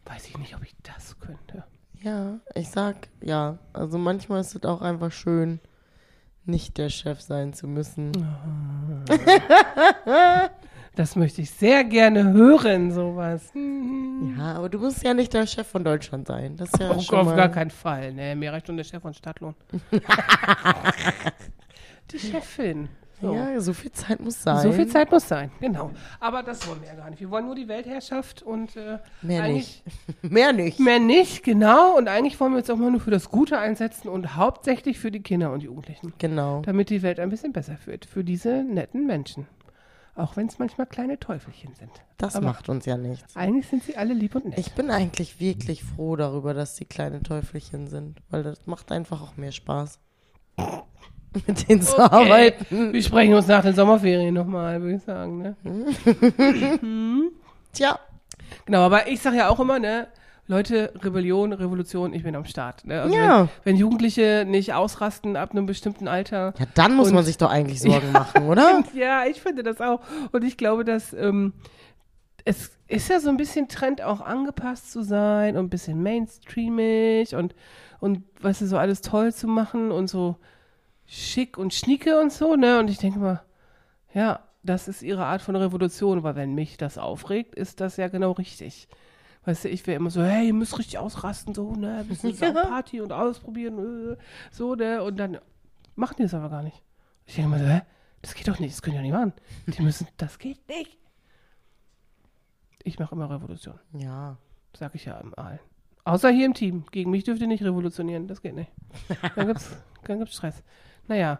Weiß 0.04 0.24
ich 0.28 0.38
nicht, 0.38 0.54
ob 0.54 0.62
ich 0.62 0.76
das 0.84 1.18
könnte. 1.18 1.64
Ja, 2.00 2.38
ich 2.54 2.68
sag, 2.70 3.08
ja. 3.20 3.58
Also 3.72 3.98
manchmal 3.98 4.40
ist 4.40 4.54
es 4.54 4.62
auch 4.64 4.82
einfach 4.82 5.10
schön, 5.10 5.58
nicht 6.44 6.78
der 6.78 6.90
Chef 6.90 7.20
sein 7.20 7.52
zu 7.54 7.66
müssen. 7.66 8.12
Das 10.94 11.14
möchte 11.16 11.40
ich 11.42 11.50
sehr 11.50 11.84
gerne 11.84 12.32
hören, 12.32 12.90
sowas. 12.90 13.50
Hm. 13.52 14.34
Ja, 14.36 14.54
aber 14.54 14.68
du 14.68 14.78
musst 14.78 15.02
ja 15.04 15.14
nicht 15.14 15.32
der 15.32 15.46
Chef 15.46 15.66
von 15.66 15.84
Deutschland 15.84 16.26
sein. 16.26 16.56
Das 16.56 16.70
ist 16.72 16.80
ja 16.80 16.90
Oh, 16.90 17.00
schon 17.00 17.18
auf 17.20 17.26
mal 17.26 17.36
gar 17.36 17.48
keinen 17.50 17.70
Fall. 17.70 18.12
Nee, 18.12 18.34
mir 18.34 18.52
reicht 18.52 18.68
nur 18.68 18.76
der 18.76 18.84
Chef 18.84 19.02
von 19.02 19.14
Stadtlohn. 19.14 19.54
Die 22.10 22.18
Chefin. 22.18 22.88
So. 23.20 23.34
Ja, 23.34 23.60
so 23.60 23.72
viel 23.72 23.90
Zeit 23.90 24.20
muss 24.20 24.40
sein. 24.42 24.62
So 24.62 24.70
viel 24.70 24.86
Zeit 24.86 25.10
muss 25.10 25.26
sein, 25.26 25.50
genau. 25.60 25.90
Aber 26.20 26.44
das 26.44 26.66
wollen 26.68 26.80
wir 26.82 26.88
ja 26.88 26.94
gar 26.94 27.10
nicht. 27.10 27.18
Wir 27.20 27.28
wollen 27.30 27.46
nur 27.46 27.56
die 27.56 27.66
Weltherrschaft 27.66 28.42
und 28.42 28.76
äh, 28.76 28.98
Mehr 29.22 29.42
eigentlich 29.42 29.82
nicht. 30.22 30.22
Mehr 30.32 30.52
nicht. 30.52 30.78
mehr 30.78 31.00
nicht, 31.00 31.42
genau. 31.42 31.96
Und 31.98 32.06
eigentlich 32.06 32.38
wollen 32.38 32.52
wir 32.52 32.58
uns 32.58 32.70
auch 32.70 32.76
mal 32.76 32.92
nur 32.92 33.00
für 33.00 33.10
das 33.10 33.28
Gute 33.28 33.58
einsetzen 33.58 34.08
und 34.08 34.36
hauptsächlich 34.36 35.00
für 35.00 35.10
die 35.10 35.20
Kinder 35.20 35.52
und 35.52 35.64
Jugendlichen. 35.64 36.12
Genau. 36.18 36.62
Damit 36.62 36.90
die 36.90 37.02
Welt 37.02 37.18
ein 37.18 37.28
bisschen 37.28 37.52
besser 37.52 37.76
wird. 37.86 38.06
Für 38.06 38.22
diese 38.22 38.62
netten 38.62 39.04
Menschen. 39.06 39.48
Auch 40.18 40.36
wenn 40.36 40.48
es 40.48 40.58
manchmal 40.58 40.86
kleine 40.86 41.18
Teufelchen 41.18 41.74
sind. 41.74 41.90
Das 42.16 42.34
Aber 42.36 42.46
macht 42.46 42.68
uns 42.68 42.84
ja 42.86 42.96
nichts. 42.96 43.36
Eigentlich 43.36 43.68
sind 43.68 43.84
sie 43.84 43.96
alle 43.96 44.14
lieb 44.14 44.34
und 44.34 44.46
nett. 44.46 44.58
Ich 44.58 44.72
bin 44.72 44.90
eigentlich 44.90 45.38
wirklich 45.40 45.84
froh 45.84 46.16
darüber, 46.16 46.54
dass 46.54 46.74
die 46.74 46.84
kleine 46.84 47.22
Teufelchen 47.22 47.86
sind, 47.86 48.20
weil 48.28 48.42
das 48.42 48.66
macht 48.66 48.90
einfach 48.90 49.22
auch 49.22 49.36
mehr 49.36 49.52
Spaß. 49.52 50.00
Mit 51.46 51.68
denen 51.68 51.82
zu 51.82 51.98
arbeiten. 51.98 52.92
Wir 52.92 53.02
sprechen 53.02 53.34
uns 53.34 53.46
nach 53.46 53.62
den 53.62 53.74
Sommerferien 53.74 54.34
nochmal, 54.34 54.80
würde 54.80 54.96
ich 54.96 55.02
sagen. 55.02 55.38
Ne? 55.38 55.56
Tja, 57.72 57.98
Genau, 58.66 58.80
aber 58.80 59.08
ich 59.08 59.20
sage 59.20 59.36
ja 59.38 59.48
auch 59.48 59.60
immer, 59.60 59.78
ne, 59.78 60.08
Leute, 60.48 60.92
Rebellion, 61.02 61.52
Revolution, 61.52 62.14
ich 62.14 62.22
bin 62.22 62.34
am 62.34 62.46
Start. 62.46 62.86
Ne? 62.86 63.02
Also 63.02 63.14
Ja. 63.14 63.42
wenn, 63.64 63.74
wenn 63.74 63.76
Jugendliche 63.76 64.44
nicht 64.46 64.72
ausrasten 64.72 65.36
ab 65.36 65.50
einem 65.52 65.66
bestimmten 65.66 66.08
Alter. 66.08 66.54
ja, 66.58 66.66
dann 66.74 66.96
muss 66.96 67.12
man 67.12 67.22
sich 67.22 67.36
doch 67.36 67.50
eigentlich 67.50 67.80
Sorgen 67.82 68.12
machen, 68.12 68.48
oder? 68.48 68.82
Ja, 68.94 69.26
ich 69.26 69.42
finde 69.42 69.62
das 69.62 69.80
auch. 69.80 70.00
Und 70.32 70.44
ich 70.44 70.56
glaube, 70.56 70.84
dass 70.84 71.12
ähm, 71.12 71.52
es 72.46 72.70
ist 72.88 73.10
ja 73.10 73.20
so 73.20 73.28
ein 73.28 73.36
bisschen 73.36 73.68
Trend, 73.68 74.00
auch 74.00 74.22
angepasst 74.22 74.90
zu 74.90 75.02
sein 75.02 75.58
und 75.58 75.66
ein 75.66 75.70
bisschen 75.70 76.02
mainstreamig 76.02 77.34
und, 77.34 77.54
und 78.00 78.24
weißt 78.40 78.62
du, 78.62 78.66
so 78.66 78.78
alles 78.78 79.02
toll 79.02 79.34
zu 79.34 79.46
machen 79.46 79.92
und 79.92 80.08
so 80.08 80.36
schick 81.06 81.58
und 81.58 81.74
schnieke 81.74 82.18
und 82.20 82.32
so, 82.32 82.56
ne? 82.56 82.78
Und 82.78 82.88
ich 82.88 82.96
denke 82.98 83.18
mal, 83.18 83.42
ja, 84.14 84.40
das 84.62 84.88
ist 84.88 85.02
ihre 85.02 85.26
Art 85.26 85.42
von 85.42 85.56
Revolution, 85.56 86.22
weil 86.22 86.36
wenn 86.36 86.54
mich 86.54 86.78
das 86.78 86.96
aufregt, 86.96 87.54
ist 87.54 87.80
das 87.80 87.98
ja 87.98 88.08
genau 88.08 88.32
richtig. 88.32 88.88
Weißt 89.44 89.64
du, 89.64 89.68
ich 89.68 89.86
wäre 89.86 89.96
immer 89.96 90.10
so, 90.10 90.22
hey, 90.22 90.48
ihr 90.48 90.54
müsst 90.54 90.78
richtig 90.78 90.98
ausrasten, 90.98 91.54
so, 91.54 91.72
ne, 91.74 91.98
ein 92.00 92.08
bisschen 92.08 92.34
Ja. 92.34 92.52
Party 92.52 93.00
und 93.00 93.12
ausprobieren, 93.12 94.12
äh, 94.12 94.16
so, 94.50 94.74
ne, 94.74 95.02
und 95.02 95.16
dann 95.16 95.38
machen 95.94 96.16
die 96.18 96.24
das 96.24 96.34
aber 96.34 96.50
gar 96.50 96.62
nicht. 96.62 96.82
Ich 97.24 97.34
denke 97.36 97.50
mal 97.50 97.58
so, 97.58 97.66
hä, 97.66 97.82
das 98.22 98.34
geht 98.34 98.48
doch 98.48 98.58
nicht, 98.58 98.74
das 98.74 98.82
können 98.82 98.96
die 98.96 98.98
doch 98.98 99.02
nicht 99.04 99.12
machen. 99.14 99.32
Die 99.66 99.82
müssen, 99.82 100.06
das 100.16 100.38
geht 100.38 100.66
nicht. 100.68 100.98
Ich 102.84 102.98
mache 102.98 103.14
immer 103.14 103.30
Revolution, 103.30 103.78
Ja. 103.92 104.36
sag 104.76 104.94
ich 104.94 105.04
ja 105.06 105.18
allen. 105.36 105.60
Außer 106.04 106.30
hier 106.30 106.46
im 106.46 106.54
Team. 106.54 106.84
Gegen 106.90 107.10
mich 107.10 107.24
dürft 107.24 107.40
ihr 107.42 107.46
nicht 107.46 107.62
revolutionieren, 107.62 108.28
das 108.28 108.40
geht 108.40 108.54
nicht. 108.54 108.70
Dann 109.34 109.46
gibt's, 109.46 109.76
dann 110.04 110.18
gibt's 110.18 110.36
Stress. 110.36 110.62
Naja, 111.06 111.38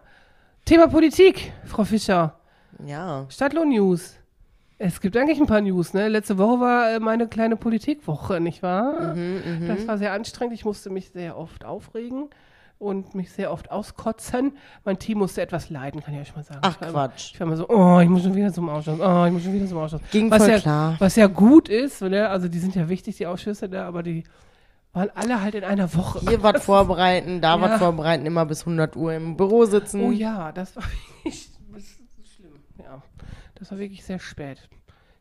Thema 0.67 0.88
Politik, 0.88 1.52
Frau 1.64 1.85
Fischer. 1.85 2.38
Ja. 2.85 3.26
Stadtlohn-News. 3.31 4.17
Es 4.80 5.00
gibt 5.00 5.16
eigentlich 5.16 5.40
ein 5.40 5.47
paar 5.47 5.61
News, 5.61 5.92
ne? 5.92 6.06
Letzte 6.08 6.38
Woche 6.38 6.61
war 6.61 6.92
äh, 6.92 7.00
meine 7.00 7.26
kleine 7.26 7.56
Politikwoche, 7.56 8.38
nicht 8.40 8.62
wahr? 8.62 9.14
Mhm, 9.16 9.66
Das 9.66 9.88
war 9.88 9.99
sehr 9.99 10.12
anstrengend. 10.12 10.54
Ich 10.54 10.64
musste 10.64 10.88
mich 10.90 11.11
sehr 11.11 11.37
oft 11.37 11.64
aufregen 11.64 12.28
und 12.78 13.12
mich 13.16 13.32
sehr 13.32 13.50
oft 13.52 13.73
auskotzen. 13.73 14.52
Mein 14.85 14.97
Team 15.00 15.18
musste 15.18 15.42
etwas 15.42 15.68
leiden, 15.68 16.00
kann 16.00 16.14
ich 16.14 16.20
euch 16.20 16.37
mal 16.37 16.44
sagen. 16.44 16.61
Ach, 16.62 16.76
Ich 16.76 16.80
war 16.80 17.08
Quatsch. 17.08 17.35
Immer, 17.35 17.35
ich 17.35 17.40
war 17.40 17.47
immer 17.49 17.56
so, 17.56 17.68
oh, 17.68 17.99
ich 18.00 18.08
muss 18.08 18.23
schon 18.23 18.37
wieder 18.37 18.52
zum 18.52 18.68
Ausschuss. 18.68 19.00
Oh, 19.00 19.25
ich 19.26 19.32
muss 19.32 19.42
schon 19.42 19.52
wieder 19.52 19.66
zum 19.66 19.78
Ausschuss. 19.78 20.00
Ging 20.12 20.30
was 20.30 20.42
voll 20.44 20.52
ja, 20.52 20.58
klar. 20.61 20.97
Was 21.00 21.16
ja 21.16 21.26
gut 21.26 21.68
ist, 21.68 22.00
ne? 22.02 22.28
Also 22.28 22.47
die 22.47 22.58
sind 22.61 22.76
ja 22.76 22.88
wichtig, 22.88 23.16
die 23.16 23.26
Ausschüsse, 23.26 23.68
ne? 23.68 23.82
aber 23.82 24.04
die 24.04 24.23
waren 24.92 25.11
alle 25.16 25.42
halt 25.42 25.56
in 25.56 25.64
einer 25.64 25.92
Woche. 25.92 26.20
Hier 26.20 26.40
was 26.44 26.64
vorbereiten, 26.64 27.40
da 27.40 27.56
Ja. 27.56 27.61
was 27.61 27.78
vorbereiten, 27.80 28.26
immer 28.26 28.47
bis 28.47 28.61
100 28.61 28.94
Uhr 28.94 29.12
im 29.12 29.37
Büro 29.37 29.64
sitzen. 29.64 30.00
Oh 30.04 30.12
ja, 30.12 30.52
das 30.52 30.76
war 30.76 30.85
wirklich 31.25 31.50
das 31.73 32.28
schlimm. 32.28 32.52
Ja, 32.78 33.02
das 33.58 33.70
war 33.70 33.78
wirklich 33.78 34.04
sehr 34.04 34.18
spät. 34.18 34.68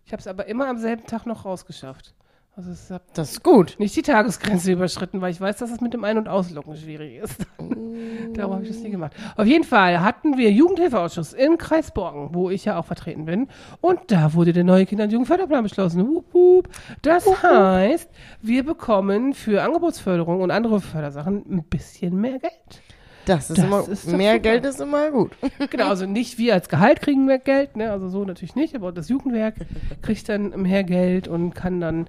Ich 0.05 0.11
habe 0.13 0.21
es 0.21 0.27
aber 0.27 0.45
immer 0.47 0.67
am 0.67 0.77
selben 0.77 1.05
Tag 1.05 1.25
noch 1.25 1.45
rausgeschafft. 1.45 2.13
Also 2.55 2.71
es 2.71 2.89
hat 2.89 3.03
Das 3.13 3.33
ist 3.33 3.43
gut. 3.43 3.75
nicht 3.77 3.95
die 3.95 4.01
Tagesgrenze 4.01 4.71
überschritten, 4.71 5.21
weil 5.21 5.29
ich 5.31 5.39
weiß, 5.39 5.57
dass 5.57 5.69
es 5.69 5.79
mit 5.79 5.93
dem 5.93 6.03
Ein- 6.03 6.17
und 6.17 6.27
Auslocken 6.27 6.75
schwierig 6.75 7.17
ist. 7.21 7.45
Darum 8.33 8.53
habe 8.55 8.63
ich 8.63 8.69
das 8.69 8.79
nie 8.79 8.89
gemacht. 8.89 9.13
Auf 9.35 9.45
jeden 9.45 9.63
Fall 9.63 9.99
hatten 10.01 10.37
wir 10.37 10.51
Jugendhilfeausschuss 10.51 11.33
in 11.33 11.59
Kreisborgen, 11.59 12.29
wo 12.33 12.49
ich 12.49 12.65
ja 12.65 12.79
auch 12.79 12.85
vertreten 12.85 13.25
bin. 13.25 13.47
Und 13.79 13.99
da 14.07 14.33
wurde 14.33 14.53
der 14.53 14.63
neue 14.63 14.87
Kinder- 14.87 15.03
und 15.03 15.11
Jugendförderplan 15.11 15.63
beschlossen. 15.63 16.07
Wup, 16.07 16.33
wup. 16.33 16.67
Das 17.03 17.25
heißt, 17.43 18.09
wir 18.41 18.63
bekommen 18.65 19.35
für 19.35 19.61
Angebotsförderung 19.61 20.41
und 20.41 20.49
andere 20.49 20.81
Fördersachen 20.81 21.43
ein 21.47 21.63
bisschen 21.63 22.19
mehr 22.19 22.39
Geld. 22.39 22.81
Das 23.27 23.49
ist 23.49 23.57
Das 23.57 23.65
immer, 23.65 23.87
ist 23.87 24.07
mehr 24.07 24.33
super. 24.33 24.41
Geld 24.43 24.65
ist 24.65 24.79
immer 24.81 25.11
gut. 25.11 25.31
Genau, 25.69 25.87
also 25.89 26.05
nicht 26.05 26.37
wir 26.37 26.53
als 26.53 26.69
Gehalt 26.69 27.01
kriegen 27.01 27.25
mehr 27.25 27.39
Geld, 27.39 27.75
ne? 27.75 27.91
also 27.91 28.07
so 28.09 28.23
natürlich 28.25 28.55
nicht, 28.55 28.75
aber 28.75 28.91
das 28.91 29.09
Jugendwerk 29.09 29.55
kriegt 30.01 30.27
dann 30.29 30.49
mehr 30.61 30.83
Geld 30.83 31.27
und 31.27 31.53
kann 31.53 31.81
dann 31.81 32.07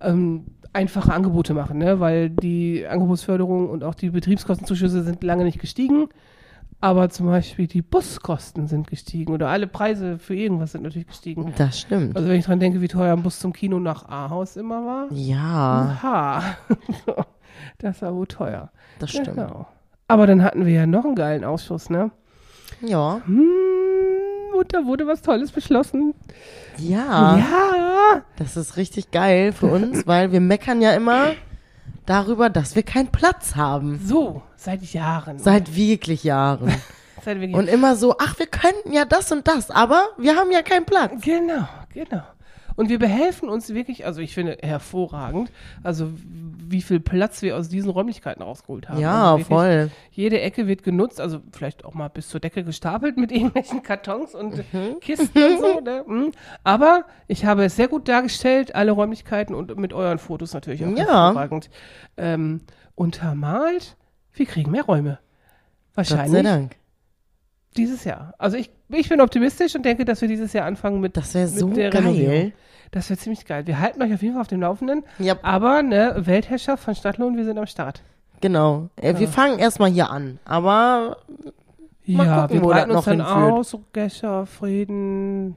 ähm, 0.00 0.46
einfache 0.72 1.12
Angebote 1.12 1.54
machen, 1.54 1.78
ne? 1.78 2.00
weil 2.00 2.30
die 2.30 2.86
Angebotsförderung 2.86 3.68
und 3.68 3.84
auch 3.84 3.94
die 3.94 4.10
Betriebskostenzuschüsse 4.10 5.02
sind 5.02 5.22
lange 5.22 5.44
nicht 5.44 5.60
gestiegen, 5.60 6.08
aber 6.80 7.08
zum 7.10 7.26
Beispiel 7.26 7.66
die 7.66 7.82
Buskosten 7.82 8.66
sind 8.66 8.88
gestiegen 8.88 9.32
oder 9.32 9.48
alle 9.48 9.66
Preise 9.66 10.18
für 10.18 10.34
irgendwas 10.34 10.72
sind 10.72 10.82
natürlich 10.82 11.06
gestiegen. 11.08 11.52
Das 11.56 11.78
stimmt. 11.80 12.16
Also 12.16 12.28
wenn 12.28 12.38
ich 12.38 12.44
dran 12.46 12.58
denke, 12.60 12.80
wie 12.80 12.88
teuer 12.88 13.12
ein 13.14 13.22
Bus 13.22 13.38
zum 13.38 13.52
Kino 13.52 13.78
nach 13.78 14.08
Ahaus 14.08 14.56
immer 14.56 14.84
war, 14.84 15.06
Ja, 15.12 15.96
aha, 16.02 16.42
das 17.78 18.02
war 18.02 18.14
wohl 18.14 18.26
teuer. 18.26 18.70
das 18.98 19.10
stimmt. 19.10 19.34
Genau. 19.34 19.66
Aber 20.08 20.26
dann 20.26 20.42
hatten 20.42 20.66
wir 20.66 20.72
ja 20.72 20.86
noch 20.86 21.04
einen 21.04 21.14
geilen 21.14 21.44
Ausschuss, 21.44 21.88
ne? 21.90 22.10
Ja. 22.80 23.20
Hm, 23.24 23.48
und 24.56 24.72
da 24.74 24.84
wurde 24.84 25.06
was 25.06 25.22
Tolles 25.22 25.50
beschlossen. 25.52 26.14
Ja. 26.78 27.38
Ja. 27.38 28.22
Das 28.36 28.56
ist 28.56 28.76
richtig 28.76 29.10
geil 29.10 29.52
für 29.52 29.66
uns, 29.66 30.06
weil 30.06 30.32
wir 30.32 30.40
meckern 30.40 30.82
ja 30.82 30.92
immer 30.92 31.32
darüber, 32.06 32.50
dass 32.50 32.76
wir 32.76 32.82
keinen 32.82 33.08
Platz 33.08 33.56
haben. 33.56 34.00
So, 34.04 34.42
seit 34.56 34.82
Jahren. 34.82 35.38
Seit 35.38 35.74
wirklich 35.74 36.24
Jahren. 36.24 36.72
seit 37.24 37.40
wirklich. 37.40 37.56
Und 37.56 37.68
immer 37.68 37.96
so, 37.96 38.16
ach, 38.18 38.38
wir 38.38 38.46
könnten 38.46 38.92
ja 38.92 39.04
das 39.04 39.32
und 39.32 39.48
das, 39.48 39.70
aber 39.70 40.08
wir 40.18 40.36
haben 40.36 40.50
ja 40.52 40.62
keinen 40.62 40.84
Platz. 40.84 41.12
genau, 41.22 41.66
genau. 41.92 42.22
Und 42.76 42.88
wir 42.88 42.98
behelfen 42.98 43.48
uns 43.48 43.72
wirklich, 43.72 44.04
also 44.06 44.20
ich 44.20 44.34
finde 44.34 44.58
hervorragend, 44.62 45.50
also 45.82 46.10
wie 46.16 46.82
viel 46.82 46.98
Platz 47.00 47.40
wir 47.42 47.56
aus 47.56 47.68
diesen 47.68 47.90
Räumlichkeiten 47.90 48.42
rausgeholt 48.42 48.88
haben. 48.88 49.00
Ja, 49.00 49.34
also 49.34 49.44
voll. 49.44 49.90
Jede 50.10 50.40
Ecke 50.40 50.66
wird 50.66 50.82
genutzt, 50.82 51.20
also 51.20 51.40
vielleicht 51.52 51.84
auch 51.84 51.94
mal 51.94 52.08
bis 52.08 52.28
zur 52.28 52.40
Decke 52.40 52.64
gestapelt 52.64 53.16
mit 53.16 53.30
irgendwelchen 53.32 53.82
Kartons 53.82 54.34
und 54.34 54.56
Mhm. 54.72 55.00
Kisten 55.00 55.38
und 55.38 55.60
so. 55.60 55.80
Ne? 55.80 56.04
Mm. 56.06 56.32
Aber 56.64 57.04
ich 57.28 57.44
habe 57.44 57.64
es 57.64 57.76
sehr 57.76 57.88
gut 57.88 58.08
dargestellt, 58.08 58.74
alle 58.74 58.92
Räumlichkeiten 58.92 59.54
und 59.54 59.76
mit 59.78 59.92
euren 59.92 60.18
Fotos 60.18 60.52
natürlich 60.54 60.84
auch 60.84 60.90
Ja. 60.90 61.26
hervorragend 61.26 61.70
ähm, 62.16 62.60
untermalt. 62.94 63.96
Wir 64.32 64.46
kriegen 64.46 64.70
mehr 64.70 64.84
Räume. 64.84 65.18
Gott 65.94 66.06
sei 66.06 66.16
Wahrscheinlich 66.16 66.42
Dank. 66.42 66.76
Dieses 67.76 68.04
Jahr. 68.04 68.34
Also 68.38 68.56
ich, 68.56 68.70
ich 68.88 69.08
bin 69.08 69.20
optimistisch 69.20 69.74
und 69.74 69.84
denke, 69.84 70.04
dass 70.04 70.20
wir 70.20 70.28
dieses 70.28 70.52
Jahr 70.52 70.66
anfangen 70.66 71.00
mit, 71.00 71.16
Das 71.16 71.34
wäre 71.34 71.46
mit 71.48 71.58
so 71.58 71.68
der 71.68 71.90
geil. 71.90 72.02
Renovierung. 72.02 72.52
Das 72.90 73.10
wäre 73.10 73.18
ziemlich 73.18 73.44
geil. 73.44 73.66
Wir 73.66 73.80
halten 73.80 74.00
euch 74.02 74.14
auf 74.14 74.22
jeden 74.22 74.34
Fall 74.34 74.42
auf 74.42 74.48
dem 74.48 74.60
Laufenden. 74.60 75.02
Ja, 75.18 75.36
Aber 75.42 75.82
ne, 75.82 76.14
Weltherrschaft 76.18 76.84
von 76.84 76.94
Stadtlohn, 76.94 77.36
wir 77.36 77.44
sind 77.44 77.58
am 77.58 77.66
Start. 77.66 78.02
genau. 78.40 78.88
Äh, 78.96 79.18
Wir 79.18 79.28
fangen 79.28 79.58
erstmal 79.58 79.90
hier 79.90 80.10
an. 80.10 80.38
Aber 80.44 81.18
Mal 82.06 82.26
ja, 82.26 82.40
gucken, 82.42 82.56
wir 82.56 82.62
wo 82.62 82.68
breiten 82.68 82.90
das 82.90 82.98
uns 82.98 83.06
noch 83.06 83.12
dann 83.16 83.26
hinführt. 83.26 83.52
aus, 83.52 83.78
Gescher, 83.94 84.46
Frieden, 84.46 85.56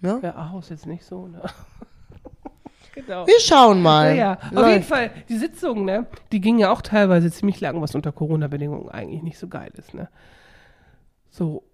ja, 0.00 0.18
ja, 0.20 0.34
Ahaus 0.34 0.68
jetzt 0.70 0.86
nicht 0.86 1.04
so, 1.04 1.28
ne? 1.28 1.40
genau. 2.94 3.26
wir 3.26 3.40
schauen 3.40 3.80
mal. 3.80 4.08
Ja, 4.16 4.38
ja. 4.52 4.60
Auf 4.60 4.66
jeden 4.68 4.82
Fall, 4.82 5.10
die 5.28 5.36
Sitzungen, 5.38 5.84
ne, 5.84 6.06
die 6.32 6.40
gingen 6.40 6.58
ja 6.58 6.70
auch 6.72 6.82
teilweise 6.82 7.30
ziemlich 7.30 7.60
lang, 7.60 7.80
was 7.80 7.94
unter 7.94 8.10
Corona-Bedingungen 8.12 8.88
eigentlich 8.90 9.22
nicht 9.22 9.38
so 9.38 9.46
geil 9.48 9.70
ist, 9.76 9.94
ne? 9.94 10.08
So. 11.32 11.64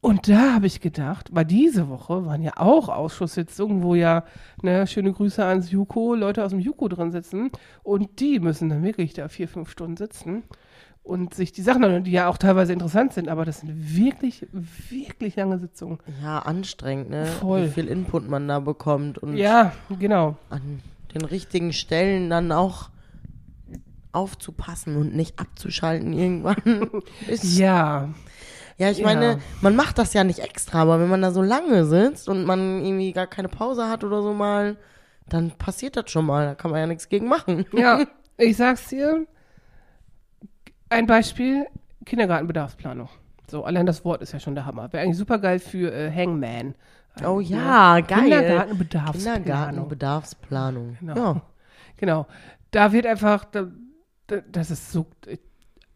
Und 0.00 0.28
da 0.28 0.52
habe 0.54 0.66
ich 0.66 0.82
gedacht, 0.82 1.30
weil 1.32 1.46
diese 1.46 1.88
Woche 1.88 2.26
waren 2.26 2.42
ja 2.42 2.52
auch 2.56 2.90
Ausschusssitzungen, 2.90 3.82
wo 3.82 3.94
ja, 3.94 4.24
ne, 4.62 4.86
schöne 4.86 5.12
Grüße 5.12 5.42
ans 5.42 5.70
Juko, 5.70 6.14
Leute 6.14 6.44
aus 6.44 6.50
dem 6.50 6.60
Juko 6.60 6.88
drin 6.88 7.10
sitzen 7.10 7.50
und 7.82 8.20
die 8.20 8.38
müssen 8.38 8.68
dann 8.68 8.82
wirklich 8.82 9.14
da 9.14 9.28
vier, 9.28 9.48
fünf 9.48 9.70
Stunden 9.70 9.96
sitzen 9.96 10.42
und 11.02 11.32
sich 11.32 11.52
die 11.52 11.62
Sachen, 11.62 12.04
die 12.04 12.10
ja 12.10 12.28
auch 12.28 12.36
teilweise 12.36 12.74
interessant 12.74 13.14
sind, 13.14 13.30
aber 13.30 13.46
das 13.46 13.60
sind 13.60 13.96
wirklich, 13.96 14.46
wirklich 14.52 15.36
lange 15.36 15.58
Sitzungen. 15.58 15.98
Ja, 16.22 16.40
anstrengend, 16.40 17.08
ne? 17.08 17.24
Voll. 17.24 17.64
Wie 17.64 17.70
viel 17.70 17.88
Input 17.88 18.28
man 18.28 18.46
da 18.46 18.60
bekommt 18.60 19.16
und 19.16 19.38
Ja, 19.38 19.72
genau. 19.98 20.36
an 20.50 20.80
den 21.14 21.24
richtigen 21.24 21.72
Stellen 21.72 22.28
dann 22.28 22.52
auch 22.52 22.90
aufzupassen 24.12 24.96
und 24.96 25.14
nicht 25.14 25.38
abzuschalten 25.40 26.12
irgendwann. 26.12 26.88
Ja, 27.42 28.10
ja, 28.76 28.90
ich 28.90 28.98
Ja. 28.98 29.04
meine, 29.06 29.38
man 29.60 29.76
macht 29.76 29.98
das 29.98 30.12
ja 30.14 30.24
nicht 30.24 30.40
extra, 30.40 30.82
aber 30.82 31.00
wenn 31.00 31.08
man 31.08 31.22
da 31.22 31.30
so 31.30 31.42
lange 31.42 31.84
sitzt 31.86 32.28
und 32.28 32.44
man 32.44 32.84
irgendwie 32.84 33.12
gar 33.12 33.26
keine 33.26 33.48
Pause 33.48 33.88
hat 33.88 34.04
oder 34.04 34.22
so 34.22 34.32
mal, 34.32 34.76
dann 35.28 35.52
passiert 35.52 35.96
das 35.96 36.10
schon 36.10 36.26
mal. 36.26 36.46
Da 36.46 36.54
kann 36.54 36.70
man 36.70 36.80
ja 36.80 36.86
nichts 36.86 37.08
gegen 37.08 37.28
machen. 37.28 37.66
ja. 37.72 38.04
Ich 38.36 38.56
sag's 38.56 38.88
dir. 38.88 39.28
Ein 40.88 41.06
Beispiel, 41.06 41.66
Kindergartenbedarfsplanung. 42.04 43.08
So, 43.48 43.64
allein 43.64 43.86
das 43.86 44.04
Wort 44.04 44.22
ist 44.22 44.32
ja 44.32 44.40
schon 44.40 44.56
der 44.56 44.66
Hammer. 44.66 44.92
Wäre 44.92 45.04
eigentlich 45.04 45.18
super 45.18 45.38
geil 45.38 45.60
für 45.60 45.92
äh, 45.92 46.10
Hangman. 46.10 46.74
Oh 47.24 47.38
ne? 47.38 47.44
ja, 47.44 48.00
geil. 48.00 48.22
Kindergartenbedarfsplanung. 48.22 49.42
Kindergartenbedarfsplanung. 49.44 50.96
Genau. 50.98 51.14
Ja. 51.16 51.42
Genau. 51.96 52.26
Da 52.72 52.90
wird 52.90 53.06
einfach, 53.06 53.44
da, 53.44 53.68
da, 54.26 54.38
das 54.50 54.72
ist 54.72 54.90
so, 54.90 55.06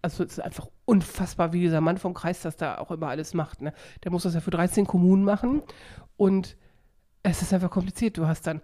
also 0.02 0.24
es 0.24 0.32
ist 0.32 0.40
einfach 0.40 0.68
unfassbar, 0.84 1.52
wie 1.52 1.60
dieser 1.60 1.80
Mann 1.80 1.98
vom 1.98 2.14
Kreis 2.14 2.40
das 2.42 2.56
da 2.56 2.78
auch 2.78 2.90
immer 2.90 3.08
alles 3.08 3.34
macht. 3.34 3.62
Ne? 3.62 3.72
Der 4.04 4.10
muss 4.10 4.22
das 4.22 4.34
ja 4.34 4.40
für 4.40 4.50
13 4.50 4.86
Kommunen 4.86 5.24
machen 5.24 5.62
und 6.16 6.56
es 7.22 7.42
ist 7.42 7.52
einfach 7.52 7.70
kompliziert. 7.70 8.16
Du 8.16 8.26
hast 8.26 8.46
dann 8.46 8.62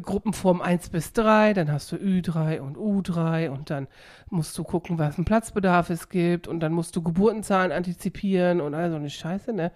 Gruppenform 0.00 0.62
1 0.62 0.88
bis 0.88 1.12
3, 1.12 1.52
dann 1.52 1.70
hast 1.70 1.92
du 1.92 1.96
Ü3 1.96 2.60
und 2.60 2.78
U3 2.78 3.50
und 3.50 3.68
dann 3.68 3.88
musst 4.30 4.56
du 4.56 4.64
gucken, 4.64 4.98
was 4.98 5.18
ein 5.18 5.24
Platzbedarf 5.24 5.90
es 5.90 6.08
gibt 6.08 6.48
und 6.48 6.60
dann 6.60 6.72
musst 6.72 6.96
du 6.96 7.02
Geburtenzahlen 7.02 7.72
antizipieren 7.72 8.60
und 8.60 8.74
all 8.74 8.90
so 8.90 8.96
eine 8.96 9.10
Scheiße, 9.10 9.52
ne? 9.52 9.70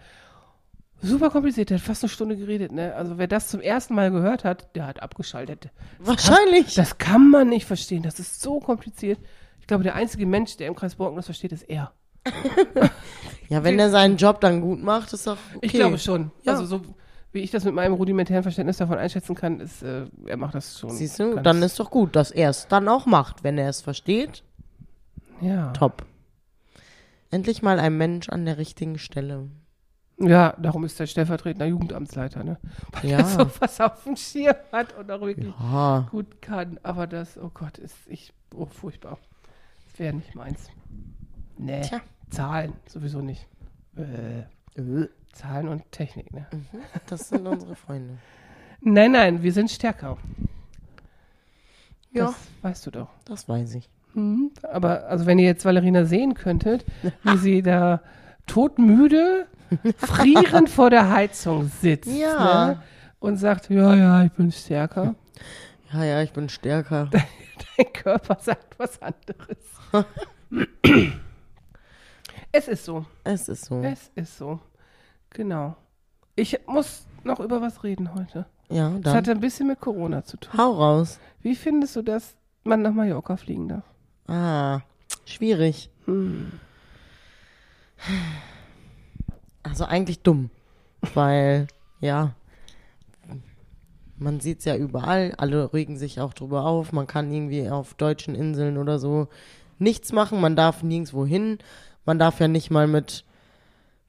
Super 1.02 1.28
kompliziert, 1.28 1.68
der 1.68 1.76
hat 1.76 1.84
fast 1.84 2.02
eine 2.02 2.08
Stunde 2.08 2.38
geredet, 2.38 2.72
ne? 2.72 2.94
Also 2.94 3.18
wer 3.18 3.26
das 3.26 3.48
zum 3.48 3.60
ersten 3.60 3.94
Mal 3.94 4.10
gehört 4.10 4.44
hat, 4.44 4.74
der 4.74 4.86
hat 4.86 5.02
abgeschaltet. 5.02 5.68
Wahrscheinlich. 5.98 6.74
Das 6.74 6.96
kann 6.96 7.28
man 7.28 7.50
nicht 7.50 7.66
verstehen. 7.66 8.02
Das 8.02 8.18
ist 8.18 8.40
so 8.40 8.60
kompliziert. 8.60 9.18
Ich 9.66 9.68
glaube, 9.68 9.82
der 9.82 9.96
einzige 9.96 10.26
Mensch, 10.26 10.56
der 10.58 10.68
im 10.68 10.76
Kreis 10.76 10.94
Borken 10.94 11.16
das 11.16 11.24
versteht, 11.24 11.50
ist 11.50 11.64
er. 11.68 11.90
ja, 13.48 13.64
wenn 13.64 13.80
er 13.80 13.90
seinen 13.90 14.16
Job 14.16 14.40
dann 14.40 14.60
gut 14.60 14.80
macht, 14.80 15.12
ist 15.12 15.26
doch 15.26 15.36
okay. 15.56 15.66
Ich 15.66 15.72
glaube 15.72 15.98
schon. 15.98 16.30
Ja. 16.44 16.52
Also 16.52 16.66
so 16.66 16.82
wie 17.32 17.40
ich 17.40 17.50
das 17.50 17.64
mit 17.64 17.74
meinem 17.74 17.94
rudimentären 17.94 18.44
Verständnis 18.44 18.76
davon 18.76 18.96
einschätzen 18.96 19.34
kann, 19.34 19.58
ist, 19.58 19.82
äh, 19.82 20.06
er 20.24 20.36
macht 20.36 20.54
das 20.54 20.78
schon. 20.78 20.90
Siehst 20.90 21.18
du, 21.18 21.34
dann 21.40 21.64
ist 21.64 21.80
doch 21.80 21.90
gut, 21.90 22.14
dass 22.14 22.30
er 22.30 22.50
es 22.50 22.68
dann 22.68 22.88
auch 22.88 23.06
macht. 23.06 23.42
Wenn 23.42 23.58
er 23.58 23.68
es 23.68 23.80
versteht, 23.80 24.44
ja. 25.40 25.72
top. 25.72 26.06
Endlich 27.32 27.60
mal 27.60 27.80
ein 27.80 27.96
Mensch 27.96 28.28
an 28.28 28.44
der 28.44 28.58
richtigen 28.58 28.98
Stelle. 29.00 29.50
Ja, 30.20 30.54
darum 30.60 30.84
ist 30.84 31.00
der 31.00 31.08
stellvertretender 31.08 31.66
Jugendamtsleiter, 31.66 32.44
ne? 32.44 32.58
Weil 32.92 33.10
Ja. 33.10 33.18
er 33.18 33.24
so 33.24 33.50
was 33.58 33.80
auf 33.80 34.04
dem 34.04 34.14
Schirm 34.14 34.54
hat 34.70 34.96
und 34.96 35.10
auch 35.10 35.20
wirklich 35.22 35.52
Ja, 35.60 36.06
gut 36.12 36.40
kann. 36.40 36.78
Aber 36.84 37.08
das, 37.08 37.36
oh 37.36 37.50
Gott, 37.52 37.78
ist 37.78 37.96
ich, 38.06 38.32
oh, 38.54 38.66
furchtbar. 38.66 39.18
Wäre 39.98 40.14
nicht 40.14 40.34
meins. 40.34 40.68
Nee. 41.58 41.82
Tja. 41.82 42.00
Zahlen, 42.30 42.72
sowieso 42.86 43.20
nicht. 43.22 43.46
Äh, 43.96 44.40
Äh, 44.80 45.08
Zahlen 45.32 45.68
und 45.68 45.90
Technik, 45.92 46.32
ne? 46.32 46.46
das 47.06 47.28
sind 47.30 47.46
unsere 47.46 47.76
Freunde. 47.76 48.18
Nein, 48.82 49.12
nein, 49.12 49.42
wir 49.42 49.52
sind 49.52 49.70
stärker. 49.70 50.18
Ja, 52.12 52.26
Das 52.26 52.34
weißt 52.62 52.86
du 52.86 52.90
doch. 52.90 53.08
das 53.24 53.48
weiß 53.48 53.74
ich. 53.74 53.88
Mhm. 54.14 54.50
Aber 54.62 55.06
also 55.06 55.26
wenn 55.26 55.38
ihr 55.38 55.46
jetzt 55.46 55.64
Valerina 55.64 56.04
sehen 56.04 56.34
könntet, 56.34 56.84
wie 57.22 57.36
sie 57.38 57.62
da 57.62 58.00
todmüde, 58.46 59.46
frierend 59.98 60.68
vor 60.70 60.90
der 60.90 61.10
Heizung 61.10 61.70
sitzt 61.80 62.10
Ja. 62.14 62.66
ne? 62.66 62.82
und 63.18 63.36
sagt, 63.36 63.68
ja, 63.70 63.94
ja, 63.94 64.24
ich 64.24 64.32
bin 64.32 64.52
stärker. 64.52 65.14
Ja, 65.92 66.04
ja, 66.04 66.22
ich 66.22 66.32
bin 66.32 66.48
stärker. 66.48 67.08
Dein 67.76 67.92
Körper 67.92 68.36
sagt 68.40 68.78
was 68.78 69.00
anderes. 69.00 69.58
es 72.52 72.68
ist 72.68 72.84
so. 72.84 73.06
Es 73.24 73.48
ist 73.48 73.64
so. 73.66 73.82
Es 73.82 74.10
ist 74.14 74.36
so. 74.36 74.60
Genau. 75.30 75.76
Ich 76.34 76.58
muss 76.66 77.06
noch 77.24 77.40
über 77.40 77.60
was 77.60 77.82
reden 77.84 78.14
heute. 78.14 78.46
Ja, 78.68 78.90
Das 78.90 79.00
dann 79.02 79.14
hatte 79.14 79.30
ein 79.30 79.40
bisschen 79.40 79.68
mit 79.68 79.80
Corona 79.80 80.24
zu 80.24 80.36
tun. 80.38 80.58
hau 80.58 80.72
raus. 80.72 81.18
Wie 81.40 81.54
findest 81.54 81.96
du, 81.96 82.02
dass 82.02 82.36
man 82.64 82.82
nach 82.82 82.92
Mallorca 82.92 83.36
fliegen 83.36 83.68
darf? 83.68 83.84
Ah, 84.26 84.80
schwierig. 85.24 85.90
Hm. 86.06 86.52
Also 89.62 89.84
eigentlich 89.84 90.20
dumm, 90.22 90.50
weil, 91.14 91.66
ja, 92.00 92.34
man 94.18 94.40
sieht 94.40 94.60
es 94.60 94.64
ja 94.64 94.76
überall, 94.76 95.34
alle 95.36 95.72
regen 95.72 95.96
sich 95.96 96.20
auch 96.20 96.32
drüber 96.34 96.64
auf, 96.64 96.92
man 96.92 97.06
kann 97.06 97.32
irgendwie 97.32 97.68
auf 97.68 97.94
deutschen 97.94 98.34
Inseln 98.34 98.78
oder 98.78 98.98
so 98.98 99.28
nichts 99.78 100.12
machen, 100.12 100.40
man 100.40 100.56
darf 100.56 100.82
nirgendwo 100.82 101.26
hin, 101.26 101.58
man 102.04 102.18
darf 102.18 102.40
ja 102.40 102.48
nicht 102.48 102.70
mal 102.70 102.86
mit 102.86 103.24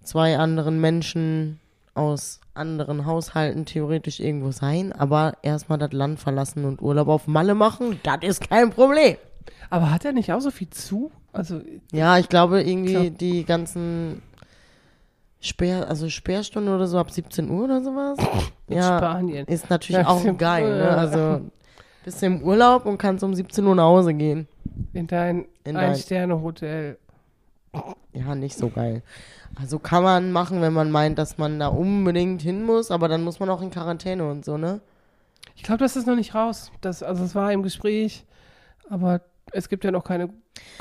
zwei 0.04 0.38
anderen 0.38 0.80
Menschen 0.80 1.60
aus 1.94 2.40
anderen 2.54 3.06
Haushalten 3.06 3.66
theoretisch 3.66 4.20
irgendwo 4.20 4.52
sein, 4.52 4.94
aber 4.94 5.34
erstmal 5.42 5.78
das 5.78 5.92
Land 5.92 6.20
verlassen 6.20 6.66
und 6.66 6.82
Urlaub 6.82 7.08
auf 7.08 7.28
Malle 7.28 7.56
machen, 7.56 8.00
das 8.04 8.20
ist 8.22 8.50
kein 8.50 8.70
Problem. 8.70 9.18
Aber 9.70 9.92
hat 9.92 10.06
er 10.06 10.14
nicht 10.14 10.32
auch 10.32 10.40
so 10.40 10.52
viel 10.52 10.70
zu? 10.70 11.12
Also, 11.34 11.62
Ja, 11.92 12.18
ich 12.18 12.30
glaube 12.30 12.62
irgendwie 12.64 12.94
Glaub- 12.94 13.18
die 13.18 13.44
ganzen 13.46 14.22
Sperr, 15.40 15.88
also 15.88 16.10
Sperrstunden 16.10 16.74
oder 16.74 16.88
so 16.88 16.98
ab 16.98 17.12
17 17.12 17.50
Uhr 17.50 17.66
oder 17.66 17.82
sowas. 17.84 18.18
in 18.68 18.78
ja, 18.78 18.98
Spanien. 18.98 19.46
ist 19.46 19.70
natürlich 19.70 20.06
auch 20.06 20.24
geil. 20.38 20.78
Ne? 20.78 20.90
Also 20.90 21.42
bist 22.04 22.22
du 22.22 22.26
im 22.26 22.42
Urlaub 22.42 22.86
und 22.86 22.98
kannst 22.98 23.24
um 23.24 23.34
17 23.36 23.66
Uhr 23.66 23.76
nach 23.76 23.84
Hause 23.84 24.14
gehen. 24.14 24.48
In 24.94 25.08
dein 25.08 25.46
In 25.64 25.76
dein- 25.76 25.92
Ein-Sterne-Hotel. 25.92 26.98
Ja, 28.14 28.34
nicht 28.34 28.58
so 28.58 28.70
geil. 28.70 29.04
Also 29.60 29.78
kann 29.80 30.04
man 30.04 30.32
machen, 30.32 30.62
wenn 30.62 30.74
man 30.74 30.90
meint, 30.90 31.20
dass 31.20 31.38
man 31.38 31.60
da 31.60 31.68
unbedingt 31.68 32.42
hin 32.42 32.64
muss, 32.64 32.90
aber 32.92 33.08
dann 33.08 33.24
muss 33.24 33.40
man 33.40 33.50
auch 33.50 33.62
in 33.62 33.70
Quarantäne 33.70 34.28
und 34.30 34.46
so, 34.46 34.58
ne? 34.58 34.82
Ich 35.56 35.64
glaube, 35.64 35.80
das 35.80 35.96
ist 35.96 36.08
noch 36.08 36.16
nicht 36.16 36.36
raus. 36.36 36.72
Das, 36.82 37.02
also, 37.04 37.24
es 37.24 37.34
war 37.36 37.52
im 37.52 37.64
Gespräch, 37.64 38.26
aber 38.90 39.22
es 39.52 39.70
gibt 39.70 39.84
ja 39.84 39.92
noch 39.92 40.04
keine 40.04 40.30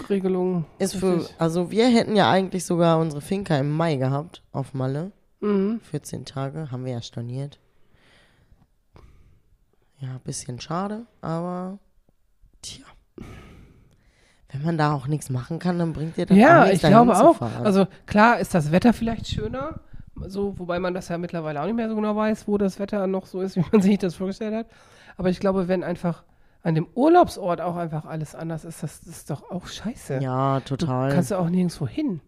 Regelung. 0.08 0.64
Ist 0.78 0.96
für, 0.96 1.26
also 1.38 1.70
wir 1.70 1.88
hätten 1.88 2.16
ja 2.16 2.30
eigentlich 2.30 2.64
sogar 2.64 2.98
unsere 2.98 3.20
Finca 3.20 3.56
im 3.56 3.70
Mai 3.70 3.96
gehabt 3.96 4.42
auf 4.52 4.74
Malle. 4.74 5.12
Mhm. 5.40 5.80
14 5.90 6.24
Tage, 6.24 6.70
haben 6.70 6.84
wir 6.84 6.92
ja 6.92 7.02
storniert. 7.02 7.58
Ja, 9.98 10.18
bisschen 10.24 10.60
schade, 10.60 11.06
aber 11.20 11.78
tja. 12.62 12.84
Wenn 14.52 14.62
man 14.62 14.78
da 14.78 14.92
auch 14.92 15.06
nichts 15.06 15.30
machen 15.30 15.58
kann, 15.58 15.78
dann 15.78 15.92
bringt 15.92 16.16
dir 16.16 16.26
das 16.26 16.36
auch 16.36 16.40
Ja, 16.40 16.60
nichts, 16.60 16.76
ich 16.76 16.82
dahin 16.82 17.08
glaube 17.08 17.18
auch. 17.18 17.40
Also 17.64 17.86
klar 18.06 18.38
ist 18.38 18.54
das 18.54 18.72
Wetter 18.72 18.92
vielleicht 18.92 19.26
schöner, 19.26 19.80
so, 20.26 20.58
wobei 20.58 20.78
man 20.78 20.94
das 20.94 21.08
ja 21.08 21.18
mittlerweile 21.18 21.60
auch 21.60 21.66
nicht 21.66 21.74
mehr 21.74 21.88
so 21.88 21.96
genau 21.96 22.16
weiß, 22.16 22.46
wo 22.46 22.56
das 22.58 22.78
Wetter 22.78 23.06
noch 23.06 23.26
so 23.26 23.40
ist, 23.40 23.56
wie 23.56 23.64
man 23.72 23.82
sich 23.82 23.98
das 23.98 24.14
vorgestellt 24.14 24.54
hat. 24.54 24.66
Aber 25.16 25.30
ich 25.30 25.40
glaube, 25.40 25.68
wenn 25.68 25.82
einfach 25.82 26.24
an 26.66 26.74
dem 26.74 26.88
Urlaubsort 26.94 27.60
auch 27.60 27.76
einfach 27.76 28.06
alles 28.06 28.34
anders 28.34 28.64
ist, 28.64 28.82
das 28.82 28.98
ist 29.00 29.30
doch 29.30 29.50
auch 29.50 29.66
scheiße. 29.68 30.18
ja, 30.20 30.58
Du 30.60 30.76
total. 30.76 31.12
kannst 31.12 31.30
ja 31.30 31.38
auch 31.38 31.48
nirgendwo 31.48 31.86
hin. 31.86 32.20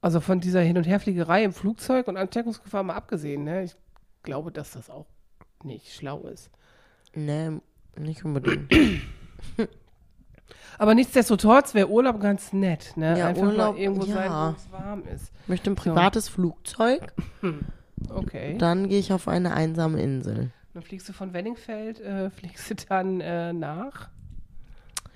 Also 0.00 0.20
von 0.20 0.38
dieser 0.40 0.60
Hin- 0.60 0.76
und 0.76 0.84
Herfliegerei 0.86 1.42
im 1.42 1.52
Flugzeug 1.52 2.06
und 2.06 2.16
Ansteckungsgefahr 2.16 2.84
mal 2.84 2.94
abgesehen, 2.94 3.42
ne? 3.44 3.64
Ich 3.64 3.74
glaube, 4.22 4.52
dass 4.52 4.70
das 4.72 4.88
auch 4.88 5.06
nicht 5.64 5.92
schlau 5.94 6.20
ist. 6.22 6.50
nee, 7.14 7.50
nicht 7.98 8.24
unbedingt. 8.24 8.72
Aber 10.78 10.94
nichtsdestotrotz 10.94 11.74
wäre 11.74 11.88
Urlaub 11.88 12.20
ganz 12.20 12.52
nett, 12.52 12.92
ne? 12.96 13.18
Ja, 13.18 13.28
Einfach 13.28 13.42
Urlaub, 13.42 13.74
mal 13.74 13.80
irgendwo 13.80 14.06
ja. 14.06 14.14
sein, 14.14 14.30
wo 14.30 14.56
es 14.56 14.72
warm 14.72 15.02
ist. 15.12 15.32
Ich 15.42 15.48
möchte 15.48 15.70
ein 15.70 15.76
privates 15.76 16.28
Flugzeug, 16.28 17.12
Okay. 18.08 18.56
dann 18.58 18.88
gehe 18.88 18.98
ich 18.98 19.12
auf 19.12 19.28
eine 19.28 19.54
einsame 19.54 20.00
Insel. 20.02 20.50
Dann 20.74 20.82
fliegst 20.82 21.08
du 21.08 21.12
von 21.12 21.32
Wenningfeld, 21.32 22.00
äh, 22.00 22.30
fliegst 22.36 22.70
du 22.70 22.74
dann 22.88 23.20
äh, 23.20 23.52
nach. 23.52 24.08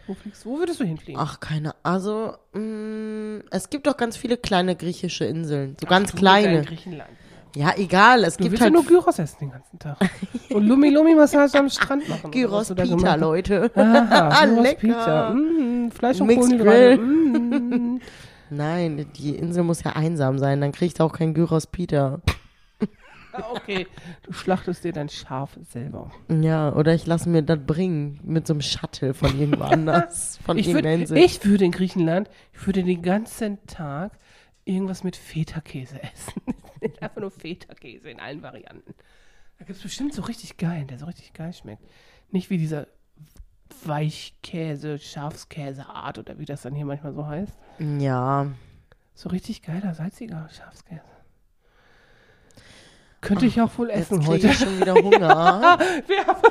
Wo 0.06 0.14
fliegst 0.14 0.44
du? 0.44 0.50
Wo 0.50 0.58
würdest 0.58 0.78
du 0.80 0.84
hinfliegen? 0.84 1.20
Ach, 1.20 1.40
keine, 1.40 1.74
also, 1.82 2.34
mh, 2.52 3.40
es 3.50 3.70
gibt 3.70 3.86
doch 3.86 3.96
ganz 3.96 4.16
viele 4.16 4.36
kleine 4.36 4.76
griechische 4.76 5.24
Inseln, 5.24 5.76
so 5.80 5.86
ganz 5.86 6.12
Du, 6.12 6.18
kleine. 6.18 6.58
in 6.58 6.64
Griechenland. 6.64 7.10
Ja, 7.56 7.72
egal, 7.76 8.22
es 8.24 8.36
Du 8.36 8.42
gibt 8.42 8.52
willst 8.52 8.60
ja 8.60 8.64
halt 8.66 8.74
nur 8.74 8.84
Gyros 8.84 9.18
essen 9.18 9.38
den 9.40 9.50
ganzen 9.50 9.78
Tag. 9.78 9.96
Und 10.50 10.66
Lumi-Lumi-Massage 10.66 11.58
am 11.58 11.70
Strand 11.70 12.06
machen. 12.08 12.30
Gyros 12.32 12.68
Pita. 12.74 13.14
Leute. 13.14 13.70
Aha, 13.74 14.44
Gyros 14.44 14.62
Lecker. 14.62 14.78
Pizza. 14.78 15.30
Mm, 15.34 15.90
Fleisch 15.90 16.20
und 16.20 16.26
Mixed 16.26 16.50
Kohlenhydrate. 16.58 16.98
Mm. 16.98 18.00
Nein, 18.50 19.06
die 19.16 19.34
Insel 19.36 19.64
muss 19.64 19.82
ja 19.82 19.92
einsam 19.96 20.38
sein, 20.38 20.60
dann 20.60 20.72
kriegt 20.72 21.00
auch 21.00 21.14
kein 21.14 21.32
Gyros 21.32 21.66
Peter. 21.66 22.20
Ah, 23.36 23.52
okay, 23.52 23.86
du 24.22 24.32
schlachtest 24.32 24.84
dir 24.84 24.92
dein 24.92 25.08
Schaf 25.08 25.58
selber. 25.62 26.10
Ja, 26.28 26.72
oder 26.74 26.94
ich 26.94 27.06
lasse 27.06 27.28
mir 27.28 27.42
das 27.42 27.58
bringen 27.66 28.20
mit 28.24 28.46
so 28.46 28.54
einem 28.54 28.60
Shuttle 28.62 29.14
von 29.14 29.38
irgendwo 29.38 29.64
anders, 29.64 30.38
von 30.44 30.58
Ich, 30.58 30.68
irgendeiner 30.68 30.94
Insel. 31.02 31.16
ich 31.18 31.44
würde 31.44 31.64
in 31.64 31.72
Griechenland, 31.72 32.28
ich 32.52 32.66
würde 32.66 32.82
den 32.82 33.02
ganzen 33.02 33.64
Tag 33.66 34.18
irgendwas 34.64 35.04
mit 35.04 35.16
Feta-Käse 35.16 36.02
essen. 36.02 36.42
Einfach 37.00 37.20
nur 37.20 37.30
Feta-Käse 37.30 38.10
in 38.10 38.20
allen 38.20 38.42
Varianten. 38.42 38.94
Da 39.58 39.64
gibt 39.64 39.76
es 39.78 39.82
bestimmt 39.82 40.12
so 40.12 40.22
richtig 40.22 40.56
geil, 40.56 40.84
der 40.84 40.98
so 40.98 41.06
richtig 41.06 41.32
geil 41.32 41.52
schmeckt. 41.52 41.82
Nicht 42.30 42.50
wie 42.50 42.58
dieser 42.58 42.86
Weichkäse, 43.84 44.98
Schafskäseart 44.98 46.18
oder 46.18 46.38
wie 46.38 46.44
das 46.44 46.62
dann 46.62 46.74
hier 46.74 46.84
manchmal 46.86 47.12
so 47.14 47.26
heißt. 47.26 47.56
Ja. 47.98 48.48
So 49.14 49.28
richtig 49.30 49.62
geiler, 49.62 49.94
salziger 49.94 50.48
Schafskäse. 50.50 51.02
Könnte 53.20 53.46
ich 53.46 53.60
auch 53.60 53.70
wohl 53.76 53.88
Jetzt 53.88 53.98
essen 54.12 54.18
kriege 54.20 54.30
heute. 54.32 54.46
ich 54.48 54.58
schon 54.58 54.80
wieder 54.80 54.94
Hunger. 54.94 55.78
Wir 56.06 56.26
haben, 56.26 56.42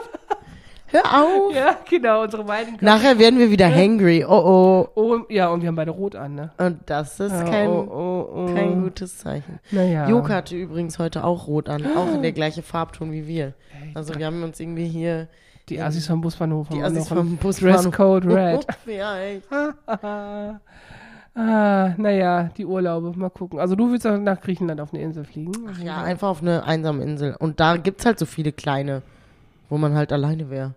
Hör 0.88 1.04
auf. 1.24 1.54
ja, 1.56 1.78
genau, 1.90 2.24
unsere 2.24 2.44
beiden 2.44 2.78
Nachher 2.80 3.18
werden 3.20 3.38
wir 3.40 3.50
wieder 3.52 3.74
hangry. 3.74 4.24
Oh 4.24 4.88
Oh, 4.96 5.20
ja, 5.30 5.50
und 5.50 5.62
wir 5.62 5.68
haben 5.68 5.76
beide 5.76 5.92
rot 5.92 6.16
an, 6.16 6.36
ne? 6.36 6.52
oh. 6.58 6.64
Und 6.64 6.80
das 6.86 7.20
ist 7.20 7.46
kein, 7.46 7.68
oh, 7.68 7.88
oh, 7.90 8.30
oh. 8.34 8.54
kein 8.54 8.82
gutes 8.84 9.18
Zeichen. 9.18 9.60
Naja. 9.72 10.08
Joka 10.08 10.36
hatte 10.36 10.56
übrigens 10.56 10.98
heute 11.00 11.24
auch 11.24 11.48
rot 11.48 11.68
an. 11.70 11.86
Auch 11.98 12.14
in 12.14 12.22
der 12.22 12.32
gleiche 12.34 12.62
Farbton 12.62 13.12
wie 13.12 13.28
wir. 13.28 13.54
Also 13.94 14.16
wir 14.16 14.26
haben 14.26 14.42
uns 14.44 14.60
irgendwie 14.60 14.88
hier 14.88 15.28
die 15.68 15.82
Assis 15.82 16.08
vom 16.08 16.22
Busbahnhof 16.22 16.68
die 16.70 16.82
Assis 16.82 17.08
vom 17.08 17.38
Busbahnhof. 17.38 17.84
Dresscode 17.84 18.26
Red. 18.28 18.68
ja, 18.86 19.18
echt. 19.20 19.48
ah, 21.36 21.94
naja, 21.98 22.50
die 22.58 22.66
Urlaube, 22.66 23.18
mal 23.18 23.30
gucken. 23.30 23.60
Also 23.60 23.76
du 23.76 23.92
willst 23.92 24.08
auch 24.08 24.18
nach 24.18 24.42
Griechenland 24.42 24.82
auf 24.82 24.94
eine 24.94 25.04
Insel 25.04 25.26
fliegen? 25.26 25.54
Ach 25.70 25.78
ja, 25.80 26.02
einfach 26.02 26.30
auf 26.30 26.42
eine 26.42 26.64
einsame 26.64 27.04
Insel. 27.04 27.36
Und 27.38 27.60
da 27.60 27.78
gibt's 27.78 28.06
halt 28.06 28.20
so 28.20 28.26
viele 28.26 28.52
kleine, 28.52 29.02
wo 29.70 29.78
man 29.78 29.94
halt 29.94 30.12
alleine 30.12 30.50
wäre. 30.50 30.74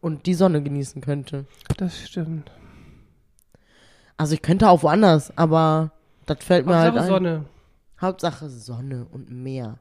Und 0.00 0.26
die 0.26 0.34
Sonne 0.34 0.62
genießen 0.62 1.00
könnte. 1.00 1.46
Das 1.78 1.98
stimmt. 1.98 2.50
Also 4.16 4.34
ich 4.34 4.42
könnte 4.42 4.68
auch 4.68 4.82
woanders, 4.82 5.36
aber 5.36 5.90
das 6.26 6.38
fällt 6.44 6.66
mir 6.66 6.76
halt 6.76 6.92
Hauptsache 6.92 7.06
ein. 7.06 7.10
Sonne. 7.10 7.44
Hauptsache 8.00 8.48
Sonne 8.48 9.06
und 9.10 9.30
Meer. 9.30 9.78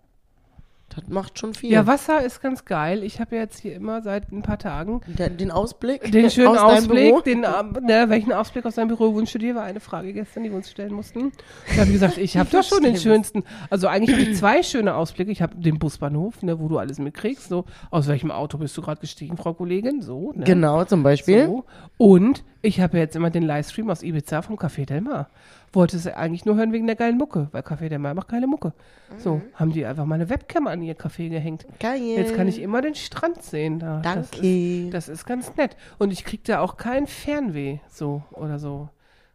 Das 0.95 1.07
macht 1.07 1.39
schon 1.39 1.53
viel. 1.53 1.71
Ja, 1.71 1.87
Wasser 1.87 2.23
ist 2.23 2.41
ganz 2.41 2.65
geil. 2.65 3.03
Ich 3.03 3.19
habe 3.19 3.35
jetzt 3.35 3.59
hier 3.59 3.75
immer 3.75 4.01
seit 4.01 4.31
ein 4.31 4.41
paar 4.41 4.59
Tagen 4.59 5.01
Den, 5.07 5.37
den 5.37 5.51
Ausblick. 5.51 6.11
den 6.11 6.29
schönen 6.29 6.57
Ausblick. 6.57 7.23
Den, 7.23 7.43
ähm, 7.43 7.77
ne, 7.83 8.05
welchen 8.09 8.33
Ausblick 8.33 8.65
aus 8.65 8.75
deinem 8.75 8.89
Büro 8.89 9.15
wünschst 9.15 9.35
du 9.35 9.39
dir? 9.39 9.55
War 9.55 9.63
eine 9.63 9.79
Frage 9.79 10.13
gestern, 10.13 10.43
die 10.43 10.49
wir 10.49 10.57
uns 10.57 10.69
stellen 10.69 10.93
mussten. 10.93 11.31
Ich 11.71 11.79
habe 11.79 11.91
gesagt, 11.91 12.17
ich 12.17 12.37
habe 12.37 12.49
doch 12.49 12.63
schon 12.63 12.83
den 12.83 12.97
schönsten. 12.97 13.43
Also 13.69 13.87
eigentlich 13.87 14.15
habe 14.15 14.29
ich 14.29 14.37
zwei 14.37 14.63
schöne 14.63 14.95
Ausblicke. 14.95 15.31
Ich 15.31 15.41
habe 15.41 15.55
den 15.55 15.79
Busbahnhof, 15.79 16.43
ne, 16.43 16.59
wo 16.59 16.67
du 16.67 16.77
alles 16.77 16.99
mitkriegst. 16.99 17.49
So, 17.49 17.65
aus 17.91 18.07
welchem 18.07 18.31
Auto 18.31 18.57
bist 18.57 18.75
du 18.77 18.81
gerade 18.81 19.01
gestiegen, 19.01 19.37
Frau 19.37 19.53
Kollegin? 19.53 20.01
So, 20.01 20.33
ne? 20.33 20.43
Genau, 20.43 20.83
zum 20.85 21.03
Beispiel. 21.03 21.45
So. 21.47 21.65
Und 21.97 22.43
ich 22.61 22.79
habe 22.79 22.97
jetzt 22.97 23.15
immer 23.15 23.29
den 23.29 23.43
Livestream 23.43 23.89
aus 23.89 24.03
Ibiza 24.03 24.41
vom 24.41 24.55
Café 24.55 24.85
Del 24.85 25.01
Mar. 25.01 25.29
Wollte 25.73 25.97
es 25.97 26.05
eigentlich 26.07 26.45
nur 26.45 26.55
hören 26.55 26.71
wegen 26.71 26.85
der 26.85 26.95
geilen 26.95 27.17
Mucke, 27.17 27.47
weil 27.51 27.63
Café 27.63 27.89
Del 27.89 27.97
Mar 27.97 28.13
macht 28.13 28.27
geile 28.29 28.45
Mucke. 28.45 28.73
So, 29.17 29.41
haben 29.55 29.71
die 29.71 29.85
einfach 29.85 30.05
mal 30.05 30.15
eine 30.15 30.29
Webcam 30.29 30.67
an 30.67 30.83
ihr 30.83 30.95
Café 30.95 31.29
gehängt. 31.29 31.65
Geil. 31.79 31.99
Jetzt 32.15 32.35
kann 32.35 32.47
ich 32.47 32.61
immer 32.61 32.81
den 32.81 32.93
Strand 32.93 33.41
sehen 33.41 33.79
da. 33.79 33.99
Das 34.01 34.29
Danke. 34.31 34.47
ist, 34.47 34.93
das 34.93 35.09
ist 35.09 35.25
ganz 35.25 35.55
nett. 35.55 35.75
Und 35.97 36.11
ich 36.13 36.23
krieg 36.25 36.43
da 36.43 36.59
auch 36.59 36.77
kein 36.77 37.07
Fernweh, 37.07 37.79
so 37.89 38.23
oder 38.31 38.59
so. 38.59 38.89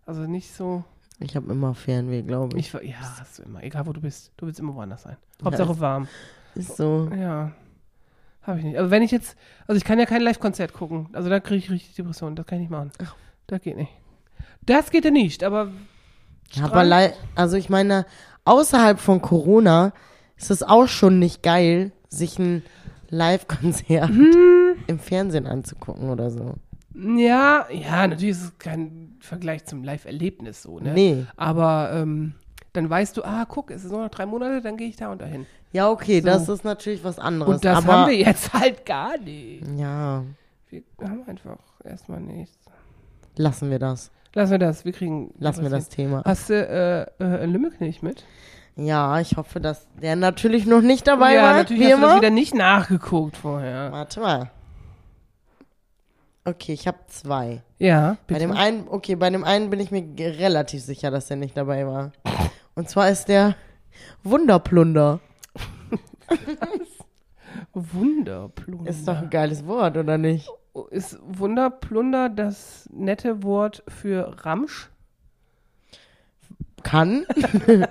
Also 0.07 0.23
nicht 0.23 0.53
so. 0.55 0.85
Ich 1.21 1.35
habe 1.35 1.51
immer 1.51 1.75
Fernweh, 1.75 2.23
glaube 2.23 2.57
ich. 2.57 2.73
Ich, 2.73 2.89
ja, 2.91 2.97
hast 3.19 3.41
du 3.41 3.43
immer. 3.43 3.63
Egal 3.65 3.87
wo 3.89 3.93
du 3.93 4.01
bist. 4.01 4.31
Du 4.37 4.47
willst 4.47 4.61
immer 4.61 4.75
woanders 4.77 5.03
sein. 5.03 5.17
Hauptsache 5.45 5.73
ist- 5.73 5.81
warm. 5.81 6.07
Ist 6.55 6.77
so. 6.77 7.11
Ja. 7.19 7.51
Habe 8.43 8.61
ich 8.61 8.65
nicht. 8.65 8.79
Also 8.79 8.91
wenn 8.93 9.03
ich 9.03 9.11
jetzt, 9.11 9.37
also 9.67 9.77
ich 9.77 9.85
kann 9.85 9.99
ja 9.99 10.07
kein 10.07 10.23
Live-Konzert 10.23 10.73
gucken. 10.73 11.09
Also 11.13 11.29
da 11.29 11.41
kriege 11.41 11.59
ich 11.59 11.71
richtig 11.71 11.97
Depressionen. 11.97 12.37
Das 12.37 12.47
kann 12.47 12.59
ich 12.59 12.63
nicht 12.63 12.71
machen. 12.71 12.93
Das 13.49 13.61
geht 13.61 13.77
nicht. 13.77 13.91
Das 14.63 14.91
geht 14.93 15.05
ja 15.05 15.11
nicht, 15.11 15.43
aber 15.43 15.71
Ja, 16.53 16.65
aber 16.65 16.85
lei- 16.85 17.15
also 17.35 17.57
ich 17.57 17.69
meine, 17.69 18.07
außerhalb 18.45 18.99
von 19.01 19.21
Corona 19.23 19.93
ist 20.37 20.51
es 20.51 20.63
auch 20.63 20.87
schon 20.89 21.19
nicht 21.19 21.43
geil, 21.43 21.93
sich 22.09 22.39
ein 22.39 22.63
Live-Konzert 23.11 24.11
Mhm. 24.11 24.77
im 24.87 24.99
Fernsehen 24.99 25.47
anzugucken 25.47 26.11
oder 26.11 26.31
so. 26.31 26.55
ja, 26.95 27.67
ja, 27.71 28.07
natürlich 28.07 28.31
ist 28.37 28.43
es 28.45 28.59
kein 28.59 29.17
Vergleich 29.21 29.65
zum 29.67 29.83
Live-Erlebnis 29.85 30.63
so, 30.63 30.79
ne? 30.81 30.93
Nee. 30.95 31.27
Aber 31.37 31.91
ähm, 31.93 32.35
dann 32.73 32.89
weißt 32.89 33.17
du, 33.17 33.25
ah, 33.25 33.45
guck, 33.49 33.71
es 33.71 33.85
ist 33.85 33.91
nur 33.93 34.03
noch 34.03 34.11
drei 34.11 34.27
Monate, 34.27 34.61
dann 34.63 34.77
gehe 34.77 34.89
ich 34.89 34.97
da 34.97 35.11
und 35.13 35.21
dahin. 35.21 35.47
Ja, 35.73 35.91
okay, 35.91 36.21
So. 36.21 36.27
das 36.27 36.49
ist 36.49 36.65
natürlich 36.65 37.05
was 37.05 37.19
anderes. 37.19 37.55
Und 37.57 37.65
das 37.65 37.79
aber, 37.85 37.93
haben 37.93 38.11
wir 38.11 38.17
jetzt 38.17 38.53
halt 38.55 38.85
gar 38.87 39.19
nicht. 39.19 39.65
Ja, 39.77 40.25
Wir 40.71 40.83
haben 41.03 41.23
einfach 41.27 41.59
erstmal 41.85 42.21
nichts. 42.21 42.57
lassen 43.37 43.71
wir 43.71 43.79
das. 43.79 44.11
Lassen 44.35 44.53
wir 44.53 44.59
das, 44.59 44.85
wir 44.85 44.93
kriegen. 44.93 45.33
Lassen 45.39 45.63
wir 45.63 45.71
das 45.71 45.89
Thema. 45.89 46.23
Hast 46.25 46.51
du 46.51 46.55
äh, 46.55 47.03
äh, 47.23 47.47
Lümmelknecht 47.47 48.03
mit? 48.03 48.25
Ja, 48.77 49.19
ich 49.19 49.37
hoffe, 49.37 49.59
dass 49.61 49.89
der 50.01 50.15
natürlich 50.15 50.65
noch 50.65 50.83
nicht 50.83 51.07
dabei 51.07 51.35
ja, 51.35 51.43
war. 51.43 51.53
natürlich 51.55 51.83
wie 51.83 51.87
hast 51.87 51.99
du 51.99 52.03
das 52.03 52.11
immer. 52.13 52.21
wieder 52.21 52.31
nicht 52.31 52.55
nachgeguckt 52.55 53.37
vorher. 53.37 53.91
Warte 53.91 54.21
mal. 54.21 54.51
Okay, 56.45 56.73
ich 56.73 56.87
habe 56.87 56.99
zwei. 57.09 57.63
Ja, 57.79 58.13
Bei 58.27 58.35
bitte. 58.35 58.41
dem 58.41 58.53
einen, 58.53 58.89
okay, 58.89 59.17
bei 59.17 59.29
dem 59.31 59.45
einen 59.45 59.69
bin 59.69 59.81
ich 59.81 59.91
mir 59.91 60.03
relativ 60.19 60.83
sicher, 60.83 61.11
dass 61.11 61.27
der 61.27 61.37
nicht 61.37 61.57
dabei 61.57 61.87
war. 61.87 62.13
Und 62.75 62.89
zwar 62.89 63.11
ist 63.11 63.27
der 63.27 63.57
Wunderplunder. 64.23 65.21
Wunderplunder. 67.75 68.91
Ist 68.91 69.07
doch 69.07 69.19
ein 69.19 69.31
geiles 69.31 69.67
Wort, 69.67 69.97
oder 69.97 70.17
nicht? 70.19 70.49
Ist 70.87 71.19
Wunderplunder 71.23 72.29
das 72.29 72.89
nette 72.93 73.43
Wort 73.43 73.83
für 73.89 74.37
Ramsch? 74.45 74.91
Kann. 76.83 77.27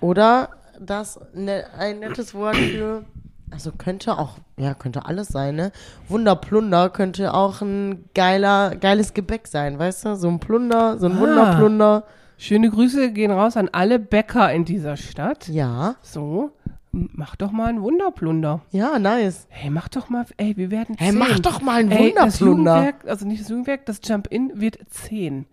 oder 0.00 0.50
das 0.78 1.18
ne, 1.34 1.64
ein 1.76 2.00
nettes 2.00 2.34
Wort 2.34 2.56
für. 2.56 3.04
Also 3.50 3.72
könnte 3.72 4.18
auch, 4.18 4.36
ja, 4.58 4.74
könnte 4.74 5.06
alles 5.06 5.28
sein, 5.28 5.56
ne? 5.56 5.72
Wunderplunder 6.08 6.90
könnte 6.90 7.32
auch 7.32 7.62
ein 7.62 8.04
geiler, 8.14 8.76
geiles 8.76 9.14
Gebäck 9.14 9.46
sein, 9.46 9.78
weißt 9.78 10.04
du? 10.04 10.16
So 10.16 10.28
ein 10.28 10.38
Plunder, 10.38 10.98
so 10.98 11.06
ein 11.06 11.16
Ah. 11.16 11.20
Wunderplunder. 11.20 12.04
Schöne 12.36 12.70
Grüße 12.70 13.10
gehen 13.10 13.30
raus 13.30 13.56
an 13.56 13.70
alle 13.72 13.98
Bäcker 13.98 14.52
in 14.52 14.64
dieser 14.66 14.96
Stadt. 14.98 15.48
Ja, 15.48 15.96
So, 16.02 16.52
mach 16.92 17.36
doch 17.36 17.50
mal 17.52 17.66
einen 17.66 17.82
Wunderplunder. 17.82 18.62
ja, 18.70 18.98
nice. 18.98 19.46
Hey, 19.50 19.70
mach 19.70 19.88
doch 19.88 20.08
mal, 20.08 20.24
ey, 20.36 20.56
wir 20.56 20.70
werden 20.70 20.96
Hey, 20.98 21.10
zehn. 21.10 21.18
mach 21.18 21.38
doch 21.40 21.60
mal 21.60 21.80
einen 21.80 21.90
Ey, 21.90 22.14
das 22.14 22.40
Wunderplunder. 22.40 22.76
Jugendwerk, 22.76 23.06
also 23.08 23.26
nicht 23.26 23.40
das 23.42 23.48
Jugendwerk, 23.48 23.86
das 23.86 24.00
Jump-In 24.02 24.60
wird 24.60 24.78
10. 24.88 25.46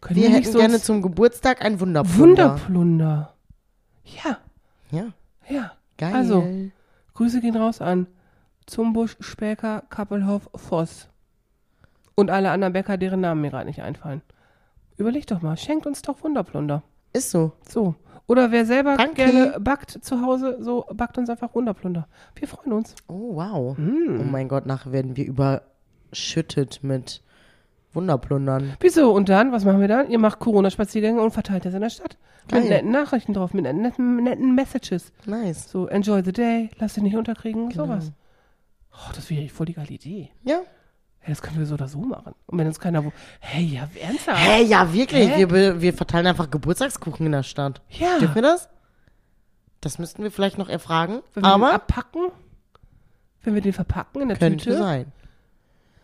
Können 0.00 0.16
Wir 0.20 0.28
nicht 0.28 0.38
hätten 0.38 0.52
so 0.52 0.58
gerne 0.58 0.80
zum 0.80 1.02
Geburtstag 1.02 1.62
einen 1.64 1.80
Wunderplunder. 1.80 2.50
Wunderplunder. 2.52 3.34
Ja, 4.04 4.38
Ja, 4.90 5.06
ja. 5.48 5.72
geil. 5.98 6.14
Also, 6.14 6.46
Grüße 7.14 7.40
gehen 7.40 7.56
raus 7.56 7.80
an 7.80 8.06
Zumbusch, 8.66 9.16
Späker, 9.20 9.82
Kappelhoff, 9.90 10.48
Voss. 10.54 11.08
Und 12.14 12.30
alle 12.30 12.50
anderen 12.50 12.72
Bäcker, 12.72 12.96
deren 12.96 13.20
Namen 13.20 13.40
mir 13.40 13.50
gerade 13.50 13.66
nicht 13.66 13.82
einfallen. 13.82 14.22
Überleg 14.96 15.26
doch 15.26 15.42
mal, 15.42 15.56
schenkt 15.56 15.86
uns 15.86 16.02
doch 16.02 16.22
Wunderplunder. 16.22 16.82
Ist 17.12 17.30
so. 17.30 17.52
So. 17.68 17.94
Oder 18.26 18.52
wer 18.52 18.64
selber 18.64 18.96
Danke. 18.96 19.14
gerne 19.14 19.56
backt 19.60 19.90
zu 20.04 20.22
Hause, 20.22 20.58
so 20.60 20.86
backt 20.94 21.18
uns 21.18 21.28
einfach 21.30 21.54
Wunderplunder. 21.54 22.06
Wir 22.36 22.46
freuen 22.48 22.72
uns. 22.72 22.94
Oh, 23.08 23.34
wow. 23.36 23.76
Mm. 23.76 24.20
Oh 24.20 24.24
mein 24.24 24.48
Gott, 24.48 24.66
nachher 24.66 24.92
werden 24.92 25.16
wir 25.16 25.26
überschüttet 25.26 26.80
mit 26.82 27.22
Wunderplundern. 27.92 28.74
Wieso? 28.80 29.12
Und 29.12 29.28
dann, 29.28 29.50
was 29.50 29.64
machen 29.64 29.80
wir 29.80 29.88
dann? 29.88 30.10
Ihr 30.10 30.18
macht 30.20 30.38
Corona-Spaziergänge 30.38 31.20
und 31.20 31.32
verteilt 31.32 31.64
das 31.64 31.74
in 31.74 31.80
der 31.80 31.90
Stadt. 31.90 32.18
Geil. 32.48 32.60
Mit 32.60 32.70
netten 32.70 32.90
Nachrichten 32.92 33.34
drauf, 33.34 33.52
mit 33.52 33.64
netten, 33.64 34.22
netten 34.22 34.54
Messages. 34.54 35.12
Nice. 35.26 35.68
So, 35.70 35.86
enjoy 35.88 36.22
the 36.24 36.32
day, 36.32 36.70
lass 36.78 36.94
dich 36.94 37.02
nicht 37.02 37.16
unterkriegen, 37.16 37.68
Genau. 37.68 37.86
sowas. 37.86 38.12
Oh, 38.92 39.10
das 39.14 39.28
wäre 39.30 39.48
voll 39.48 39.66
die 39.66 39.74
geile 39.74 39.90
Idee. 39.90 40.30
Ja. 40.44 40.60
Hey, 41.20 41.32
das 41.32 41.42
können 41.42 41.58
wir 41.58 41.66
so 41.66 41.74
oder 41.74 41.86
so 41.86 42.00
machen. 42.00 42.34
Und 42.46 42.58
wenn 42.58 42.66
uns 42.66 42.80
keiner 42.80 43.04
wo. 43.04 43.12
Hey, 43.40 43.64
ja, 43.64 43.88
ernsthaft? 44.00 44.38
Hä, 44.38 44.62
ja, 44.62 44.92
wirklich. 44.92 45.28
Hä? 45.28 45.48
Wir, 45.50 45.80
wir 45.80 45.92
verteilen 45.92 46.26
einfach 46.26 46.50
Geburtstagskuchen 46.50 47.26
in 47.26 47.32
der 47.32 47.42
Stadt. 47.42 47.82
Ja. 47.90 48.18
Dürfen 48.18 48.36
wir 48.36 48.42
das? 48.42 48.68
Das 49.82 49.98
müssten 49.98 50.22
wir 50.22 50.30
vielleicht 50.30 50.58
noch 50.58 50.68
erfragen. 50.68 51.20
Wenn 51.34 51.42
wir 51.44 51.50
den 51.50 51.62
aber 51.62 51.74
abpacken, 51.74 52.30
wenn 53.42 53.54
wir 53.54 53.60
den 53.60 53.72
verpacken 53.72 54.22
in 54.22 54.28
der 54.28 54.38
könnte 54.38 54.64
Tüte. 54.64 54.78
sein. 54.78 55.12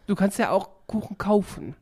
Du 0.07 0.15
kannst 0.15 0.39
ja 0.39 0.51
auch 0.51 0.69
Kuchen 0.87 1.19
kaufen. 1.19 1.75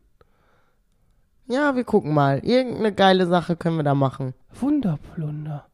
Ja, 1.47 1.77
wir 1.77 1.85
gucken 1.85 2.15
mal. 2.15 2.39
Irgendeine 2.39 2.93
geile 2.93 3.27
Sache 3.27 3.57
können 3.57 3.77
wir 3.77 3.83
da 3.83 3.95
machen. 3.95 4.35
Wunderplunder. 4.61 5.67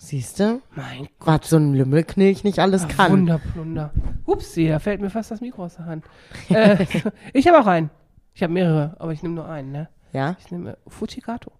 Siehst 0.00 0.38
du? 0.38 0.62
Mein 0.76 1.08
Gott. 1.18 1.42
Was 1.42 1.50
so 1.50 1.56
ein 1.56 1.74
Lümmelknilch 1.74 2.44
nicht 2.44 2.60
alles 2.60 2.84
Ah, 2.84 2.88
kann. 2.88 3.12
Wunderplunder. 3.12 3.90
Upsi, 4.26 4.68
da 4.68 4.78
fällt 4.78 5.00
mir 5.00 5.10
fast 5.10 5.30
das 5.32 5.40
Mikro 5.40 5.64
aus 5.64 5.74
der 5.76 5.86
Hand. 5.86 6.04
äh, 6.50 6.86
ich 7.32 7.48
habe 7.48 7.58
auch 7.60 7.66
einen. 7.66 7.90
Ich 8.32 8.42
habe 8.44 8.52
mehrere, 8.52 8.94
aber 9.00 9.12
ich 9.12 9.22
nehme 9.24 9.34
nur 9.34 9.48
einen, 9.48 9.72
ne? 9.72 9.88
Ja? 10.12 10.36
Ich 10.38 10.50
nehme 10.52 10.78
Fujikato. 10.86 11.50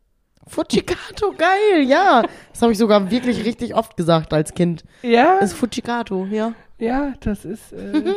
Fujikato, 0.47 1.33
geil, 1.37 1.83
ja. 1.87 2.23
Das 2.53 2.63
habe 2.63 2.71
ich 2.73 2.79
sogar 2.79 3.11
wirklich 3.11 3.45
richtig 3.45 3.75
oft 3.75 3.97
gesagt 3.97 4.33
als 4.33 4.55
Kind. 4.55 4.85
Ja? 5.03 5.39
Das 5.41 5.51
ist 5.53 5.59
Fujikato, 5.59 6.25
ja. 6.27 6.53
Ja, 6.79 7.15
das 7.21 7.45
ist. 7.45 7.73
Äh, 7.73 8.15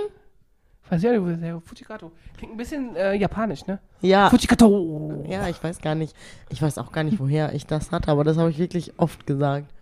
weiß 0.90 1.04
ich 1.04 1.10
auch 1.10 1.14
nicht, 1.20 1.54
wo. 1.56 1.60
Fujikato. 1.62 2.12
Klingt 2.38 2.54
ein 2.54 2.58
bisschen 2.58 2.96
äh, 2.96 3.16
japanisch, 3.16 3.66
ne? 3.66 3.80
Ja. 4.02 4.30
Fujikato. 4.30 5.26
Ja, 5.28 5.48
ich 5.50 5.62
weiß 5.62 5.82
gar 5.82 5.96
nicht. 5.96 6.16
Ich 6.50 6.62
weiß 6.62 6.78
auch 6.78 6.92
gar 6.92 7.04
nicht, 7.04 7.20
woher 7.20 7.54
ich 7.54 7.66
das 7.66 7.92
hatte, 7.92 8.12
aber 8.12 8.24
das 8.24 8.38
habe 8.38 8.52
ich 8.52 8.60
wirklich 8.60 8.94
oft 8.98 9.26
gesagt. 9.26 9.74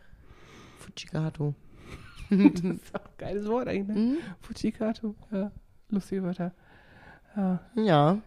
Fujikato. 0.90 1.54
Das 2.30 2.40
ist 2.62 2.96
auch 2.96 3.06
ein 3.06 3.18
geiles 3.18 3.48
Wort 3.48 3.68
eigentlich, 3.68 3.88
ne? 3.88 3.94
Mhm. 3.96 4.18
Fujikato. 4.42 5.16
Ja, 5.32 5.52
lustige 5.90 6.22
Wörter. 6.24 6.52
Ja. 7.36 7.60
Ja. 7.76 8.18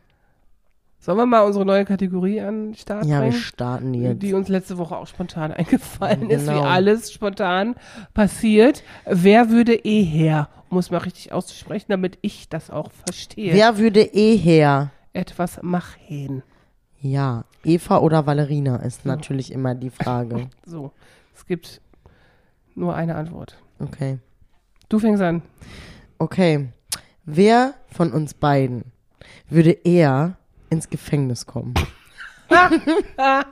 Sollen 0.98 1.18
wir 1.18 1.26
mal 1.26 1.42
unsere 1.42 1.64
neue 1.64 1.84
Kategorie 1.84 2.40
an 2.40 2.68
den 2.68 2.74
Start 2.74 3.04
Ja, 3.06 3.22
wir 3.22 3.32
starten 3.32 3.94
jetzt. 3.94 4.22
Die 4.22 4.34
uns 4.34 4.48
letzte 4.48 4.78
Woche 4.78 4.96
auch 4.96 5.06
spontan 5.06 5.52
eingefallen 5.52 6.30
ist, 6.30 6.46
wie 6.46 6.50
Genau. 6.50 6.62
alles 6.62 7.12
spontan 7.12 7.74
passiert. 8.14 8.82
Wer 9.04 9.50
würde 9.50 9.74
eh 9.74 10.02
her? 10.02 10.48
Um 10.68 10.78
es 10.78 10.90
mal 10.90 10.98
richtig 10.98 11.30
auszusprechen, 11.32 11.86
damit 11.88 12.18
ich 12.22 12.48
das 12.48 12.70
auch 12.70 12.90
verstehe. 12.90 13.52
Wer 13.52 13.78
würde 13.78 14.00
eh 14.02 14.36
her? 14.36 14.90
Etwas 15.12 15.62
machen. 15.62 16.42
Ja, 17.00 17.44
Eva 17.64 17.98
oder 17.98 18.26
Valerina 18.26 18.76
ist 18.76 19.04
natürlich 19.06 19.52
immer 19.52 19.74
die 19.76 19.90
Frage. 19.90 20.48
So, 20.66 20.92
es 21.34 21.46
gibt 21.46 21.81
nur 22.74 22.94
eine 22.94 23.16
Antwort. 23.16 23.56
Okay. 23.78 24.18
Du 24.88 24.98
fängst 24.98 25.22
an. 25.22 25.42
Okay. 26.18 26.68
Wer 27.24 27.74
von 27.88 28.12
uns 28.12 28.34
beiden 28.34 28.84
würde 29.48 29.70
eher 29.70 30.36
ins 30.70 30.90
Gefängnis 30.90 31.46
kommen? 31.46 31.74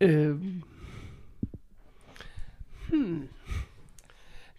Ähm. 0.00 0.62
Hm. 2.90 3.28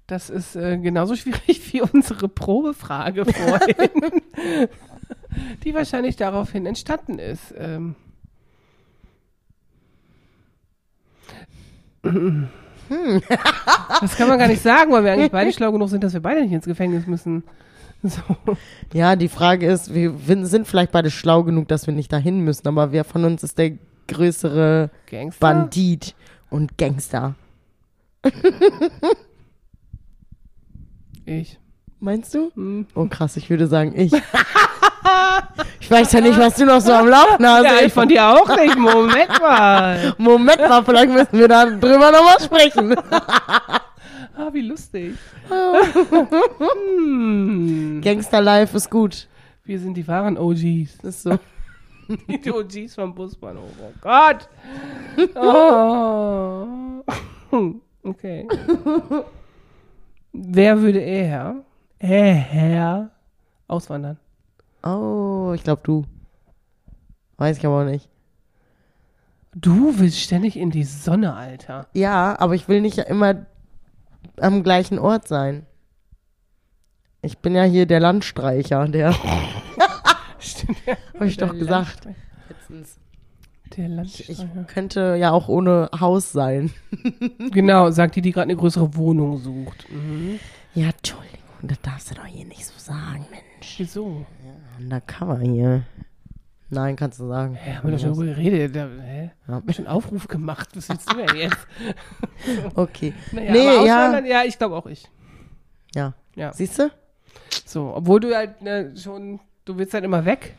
Das 0.08 0.30
ist 0.30 0.56
äh, 0.56 0.78
genauso 0.78 1.16
schwierig 1.16 1.48
wie 1.74 1.82
unsere 1.82 2.28
Probefrage 2.28 3.26
vorhin, 3.26 4.22
die 5.64 5.74
wahrscheinlich 5.74 6.16
daraufhin 6.16 6.66
entstanden 6.66 7.20
ist. 7.20 7.54
Ähm. 7.58 7.96
Das 14.02 14.16
kann 14.16 14.28
man 14.28 14.40
gar 14.40 14.48
nicht 14.48 14.62
sagen, 14.62 14.92
weil 14.92 15.04
wir 15.04 15.12
eigentlich 15.12 15.32
beide 15.32 15.52
schlau 15.52 15.72
genug 15.72 15.90
sind, 15.90 16.04
dass 16.04 16.14
wir 16.14 16.22
beide 16.22 16.42
nicht 16.42 16.54
ins 16.54 16.66
Gefängnis 16.66 17.06
müssen. 17.08 17.44
So. 18.02 18.22
Ja, 18.94 19.16
die 19.18 19.28
Frage 19.28 19.68
ist, 19.68 19.94
wir 19.94 20.14
sind 20.46 20.68
vielleicht 20.68 20.92
beide 20.92 21.12
schlau 21.12 21.44
genug, 21.44 21.68
dass 21.68 21.86
wir 21.86 21.94
nicht 21.94 22.14
dahin 22.14 22.42
müssen, 22.42 22.68
aber 22.68 22.92
wer 22.92 23.04
von 23.04 23.26
uns 23.26 23.44
ist 23.44 23.58
der 23.58 23.74
größere 24.08 24.90
Gangster? 25.10 25.40
Bandit 25.40 26.16
und 26.50 26.78
Gangster? 26.78 27.36
Ich. 31.26 31.60
Meinst 32.00 32.34
du? 32.34 32.52
Hm. 32.56 32.88
Oh 32.96 33.08
krass, 33.10 33.36
ich 33.36 33.50
würde 33.50 33.68
sagen 33.68 33.94
ich. 33.96 34.12
ich 35.80 35.90
weiß 35.90 36.12
ja 36.14 36.22
nicht, 36.22 36.38
was 36.38 36.56
du 36.56 36.66
noch 36.66 36.82
so 36.82 36.92
am 36.94 37.08
Laufen 37.08 37.46
hast. 37.48 37.64
Ja, 37.64 37.82
ich 37.86 37.94
von 37.94 38.08
dir 38.08 38.28
auch 38.28 38.48
nicht. 38.56 38.78
Moment 38.78 39.40
mal. 39.42 40.14
Moment 40.18 40.60
mal, 40.60 40.84
vielleicht 40.84 41.10
müssen 41.12 41.40
wir 41.40 41.48
da 41.48 41.66
drüber 41.66 42.12
nochmal 42.12 42.40
sprechen. 42.42 42.96
Ah, 44.42 44.50
wie 44.54 44.62
lustig. 44.62 45.18
hm. 46.88 48.00
Gangster 48.02 48.40
Life 48.40 48.78
ist 48.78 48.90
gut. 48.90 49.28
Wir 49.66 49.78
sind 49.78 49.96
die 49.96 50.08
wahren 50.08 50.38
OGs. 50.38 50.98
Das 51.02 51.16
ist 51.18 51.24
so. 51.24 51.38
Die 52.08 52.50
OGs 52.50 52.96
vom 52.96 53.14
Busbahnhof. 53.14 53.74
Oh 53.82 53.92
Gott. 54.00 54.48
Oh. 55.36 57.04
Okay. 58.02 58.48
Wer 60.32 60.82
würde 60.82 61.00
eher, 61.00 61.66
eher 62.00 63.12
auswandern? 63.68 64.18
Oh, 64.84 65.52
ich 65.56 65.64
glaube 65.64 65.82
du. 65.84 66.06
Weiß 67.38 67.58
ich 67.58 67.66
aber 67.66 67.82
auch 67.82 67.86
nicht. 67.86 68.10
Du 69.56 69.98
willst 69.98 70.20
ständig 70.20 70.58
in 70.58 70.70
die 70.72 70.84
Sonne, 70.84 71.34
Alter. 71.34 71.88
Ja, 71.94 72.38
aber 72.40 72.54
ich 72.56 72.68
will 72.68 72.82
nicht 72.82 72.98
immer 73.00 73.46
am 74.40 74.64
gleichen 74.64 75.00
Ort 75.00 75.28
sein. 75.28 75.66
Ich 77.22 77.40
bin 77.40 77.56
ja 77.56 77.64
hier 77.64 77.86
der 77.86 78.00
Landstreicher, 78.00 78.88
der. 78.88 79.14
Stimmt. 80.40 80.78
Hab 81.14 81.22
ich 81.24 81.38
doch 81.38 81.52
gesagt. 81.54 82.06
Landstreicher. 82.06 82.16
Letztens. 82.50 82.98
Der 83.76 83.86
Ich 83.86 83.96
Landstreicher. 83.96 84.64
könnte 84.68 85.16
ja 85.20 85.32
auch 85.32 85.48
ohne 85.50 85.90
Haus 86.00 86.32
sein. 86.32 86.72
Genau, 87.52 87.92
sagt 87.92 88.16
die, 88.16 88.22
die 88.22 88.32
gerade 88.32 88.46
eine 88.46 88.56
größere 88.56 88.96
Wohnung 88.96 89.38
sucht. 89.40 89.86
Mhm. 89.92 90.40
Ja, 90.76 90.90
Entschuldigung, 90.90 91.39
das 91.64 91.82
darfst 91.82 92.12
du 92.12 92.16
doch 92.16 92.26
hier 92.26 92.46
nicht 92.46 92.66
so 92.66 92.74
sagen, 92.78 93.26
Mensch. 93.30 93.76
Wieso? 93.78 94.26
Undercover 94.80 95.40
hier. 95.40 95.84
Nein, 96.70 96.96
kannst 96.96 97.20
du 97.20 97.28
sagen. 97.28 97.56
Hä, 97.56 97.74
haben 97.76 97.88
wir 97.88 97.92
doch 97.94 98.00
schon 98.00 98.14
darüber 98.14 98.26
geredet. 98.28 98.76
Da, 98.76 98.88
hä? 98.88 99.32
Ja. 99.48 99.54
Haben 99.56 99.68
wir 99.68 99.74
schon 99.74 99.88
einen 99.88 99.96
Aufruf 99.96 100.28
gemacht. 100.28 100.70
Was 100.76 100.88
willst 100.90 101.12
du 101.12 101.18
denn 101.18 101.36
jetzt? 101.36 101.58
Okay. 102.76 103.14
Naja, 103.32 103.52
Nee, 103.52 103.68
aber 103.68 103.86
ja. 103.86 104.20
ja, 104.20 104.44
ich 104.46 104.58
glaube 104.58 104.76
auch 104.76 104.86
ich. 104.86 105.10
Ja. 105.96 106.14
Ja. 106.36 106.54
Siehst 106.54 106.80
du? 106.80 106.92
So, 107.66 107.94
obwohl 107.96 108.20
du 108.20 108.36
halt 108.36 108.62
ne, 108.62 108.96
schon, 108.96 109.40
du 109.66 109.78
willst 109.78 109.94
halt 109.94 110.04
immer 110.04 110.26
weg. 110.26 110.56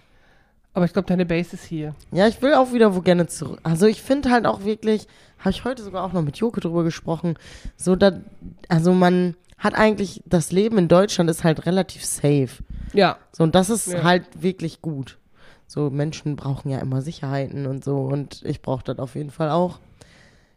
Aber 0.72 0.84
ich 0.84 0.92
glaube, 0.92 1.08
deine 1.08 1.26
Base 1.26 1.54
ist 1.54 1.64
hier. 1.64 1.94
Ja, 2.12 2.28
ich 2.28 2.40
will 2.42 2.54
auch 2.54 2.72
wieder 2.72 2.94
wo 2.94 3.00
gerne 3.00 3.26
zurück. 3.26 3.58
Also 3.62 3.86
ich 3.86 4.02
finde 4.02 4.30
halt 4.30 4.46
auch 4.46 4.64
wirklich, 4.64 5.08
habe 5.38 5.50
ich 5.50 5.64
heute 5.64 5.82
sogar 5.82 6.04
auch 6.04 6.12
noch 6.12 6.22
mit 6.22 6.36
Joke 6.36 6.60
drüber 6.60 6.84
gesprochen, 6.84 7.34
so 7.76 7.96
da, 7.96 8.20
also 8.68 8.92
man 8.92 9.34
hat 9.61 9.75
eigentlich, 9.77 10.23
das 10.27 10.51
Leben 10.51 10.77
in 10.79 10.88
Deutschland 10.88 11.31
ist 11.31 11.44
halt 11.44 11.66
relativ 11.66 12.05
safe. 12.05 12.49
Ja. 12.92 13.16
So, 13.33 13.44
und 13.44 13.55
das 13.55 13.70
ist 13.70 13.87
Ja. 13.87 14.03
halt 14.03 14.25
wirklich 14.42 14.83
gut. 14.83 15.18
So, 15.68 15.88
Menschen 15.90 16.35
brauchen 16.35 16.68
ja 16.70 16.79
immer 16.81 17.01
Sicherheiten 17.01 17.66
und 17.66 17.85
so 17.85 17.99
und 18.01 18.42
ich 18.44 18.61
brauche 18.62 18.83
das 18.83 18.99
auf 18.99 19.14
jeden 19.14 19.31
Fall 19.31 19.51
auch. 19.51 19.79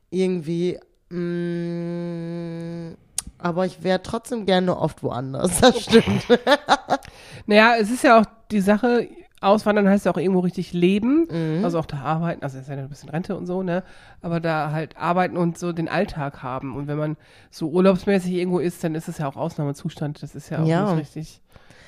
Irgendwie, 0.09 0.79
mh, 1.09 2.95
aber 3.37 3.65
ich 3.65 3.83
wäre 3.83 4.01
trotzdem 4.01 4.45
gerne 4.45 4.77
oft 4.77 5.03
woanders, 5.03 5.59
das 5.61 5.81
stimmt. 5.81 6.25
Naja, 7.45 7.73
es 7.79 7.91
ist 7.91 8.03
ja 8.03 8.21
auch 8.21 8.25
die 8.51 8.61
Sache, 8.61 9.07
auswandern 9.43 9.87
heißt 9.89 10.05
ja 10.05 10.11
auch 10.11 10.17
irgendwo 10.17 10.39
richtig 10.41 10.73
leben. 10.73 11.27
Mhm. 11.29 11.63
Also 11.65 11.79
auch 11.79 11.85
da 11.85 11.97
arbeiten, 11.97 12.43
also 12.43 12.57
ist 12.57 12.67
ja 12.69 12.75
ein 12.75 12.89
bisschen 12.89 13.09
Rente 13.09 13.35
und 13.35 13.45
so, 13.45 13.63
ne? 13.63 13.83
Aber 14.21 14.39
da 14.39 14.71
halt 14.71 14.97
arbeiten 14.97 15.37
und 15.37 15.57
so 15.57 15.71
den 15.73 15.87
Alltag 15.89 16.41
haben. 16.43 16.75
Und 16.75 16.87
wenn 16.87 16.97
man 16.97 17.17
so 17.51 17.69
urlaubsmäßig 17.69 18.33
irgendwo 18.33 18.59
ist, 18.59 18.83
dann 18.83 18.95
ist 18.95 19.07
es 19.07 19.17
ja 19.19 19.27
auch 19.27 19.35
Ausnahmezustand. 19.35 20.23
Das 20.23 20.35
ist 20.35 20.49
ja 20.49 20.61
auch 20.63 20.67
Ja. 20.67 20.93
nicht 20.95 21.01
richtig. 21.01 21.41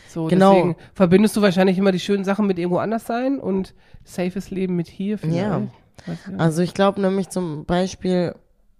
So, 0.07 0.25
Genau. 0.27 0.53
deswegen 0.53 0.75
verbindest 0.93 1.35
du 1.35 1.41
wahrscheinlich 1.41 1.77
immer 1.77 1.91
die 1.91 1.99
schönen 1.99 2.23
Sachen 2.23 2.47
mit 2.47 2.57
irgendwo 2.57 2.77
anders 2.77 3.05
sein 3.05 3.39
und 3.39 3.73
safes 4.03 4.49
Leben 4.51 4.75
mit 4.75 4.87
hier 4.87 5.17
vielleicht. 5.17 5.37
Ja. 5.41 5.61
Also 6.37 6.61
ich 6.61 6.73
glaube 6.73 7.01
nämlich 7.01 7.29
zum 7.29 7.65
Beispiel, 7.65 8.35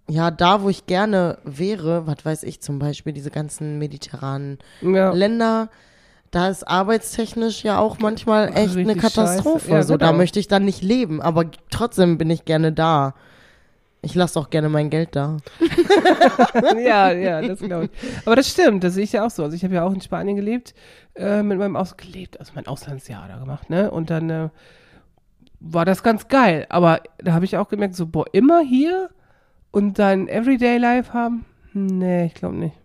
ja, 0.08 0.30
da 0.30 0.62
wo 0.62 0.68
ich 0.68 0.86
gerne 0.86 1.38
wäre, 1.44 2.06
was 2.06 2.24
weiß 2.24 2.42
ich, 2.44 2.60
zum 2.60 2.78
Beispiel 2.78 3.12
diese 3.12 3.30
ganzen 3.30 3.78
mediterranen 3.78 4.58
ja. 4.80 5.12
Länder, 5.12 5.68
da 6.30 6.48
ist 6.48 6.64
arbeitstechnisch 6.64 7.64
ja 7.64 7.78
auch 7.78 7.98
manchmal 7.98 8.48
echt 8.56 8.76
eine 8.76 8.96
Katastrophe. 8.96 9.70
Ja, 9.70 9.82
so, 9.82 9.96
da 9.96 10.08
genau. 10.08 10.18
möchte 10.18 10.38
ich 10.38 10.48
dann 10.48 10.64
nicht 10.64 10.82
leben, 10.82 11.20
aber 11.20 11.44
trotzdem 11.70 12.18
bin 12.18 12.30
ich 12.30 12.44
gerne 12.44 12.72
da. 12.72 13.14
Ich 14.02 14.14
lasse 14.14 14.38
auch 14.38 14.50
gerne 14.50 14.68
mein 14.68 14.90
Geld 14.90 15.16
da. 15.16 15.38
ja, 16.78 17.10
ja, 17.10 17.42
das 17.42 17.58
glaube 17.58 17.86
ich. 17.86 17.90
Aber 18.24 18.36
das 18.36 18.48
stimmt, 18.48 18.84
das 18.84 18.94
sehe 18.94 19.04
ich 19.04 19.12
ja 19.12 19.26
auch 19.26 19.30
so. 19.30 19.42
Also 19.42 19.56
ich 19.56 19.64
habe 19.64 19.74
ja 19.74 19.84
auch 19.84 19.92
in 19.92 20.00
Spanien 20.00 20.36
gelebt, 20.36 20.74
äh, 21.16 21.42
mit 21.42 21.58
meinem 21.58 21.76
Aus 21.76 21.96
gelebt, 21.96 22.38
also 22.38 22.52
mein 22.54 22.66
Auslandsjahr 22.66 23.26
da 23.26 23.38
gemacht, 23.38 23.68
ne? 23.68 23.90
Und 23.90 24.10
dann 24.10 24.30
äh, 24.30 24.48
war 25.60 25.84
das 25.84 26.02
ganz 26.02 26.28
geil. 26.28 26.66
Aber 26.68 27.00
da 27.18 27.32
habe 27.32 27.44
ich 27.44 27.56
auch 27.56 27.68
gemerkt, 27.68 27.96
so, 27.96 28.06
boah, 28.06 28.26
immer 28.32 28.60
hier 28.60 29.10
und 29.72 29.98
dann 29.98 30.28
Everyday 30.28 30.78
Life 30.78 31.12
haben? 31.12 31.44
Nee, 31.72 32.26
ich 32.26 32.34
glaube 32.34 32.56
nicht. 32.56 32.76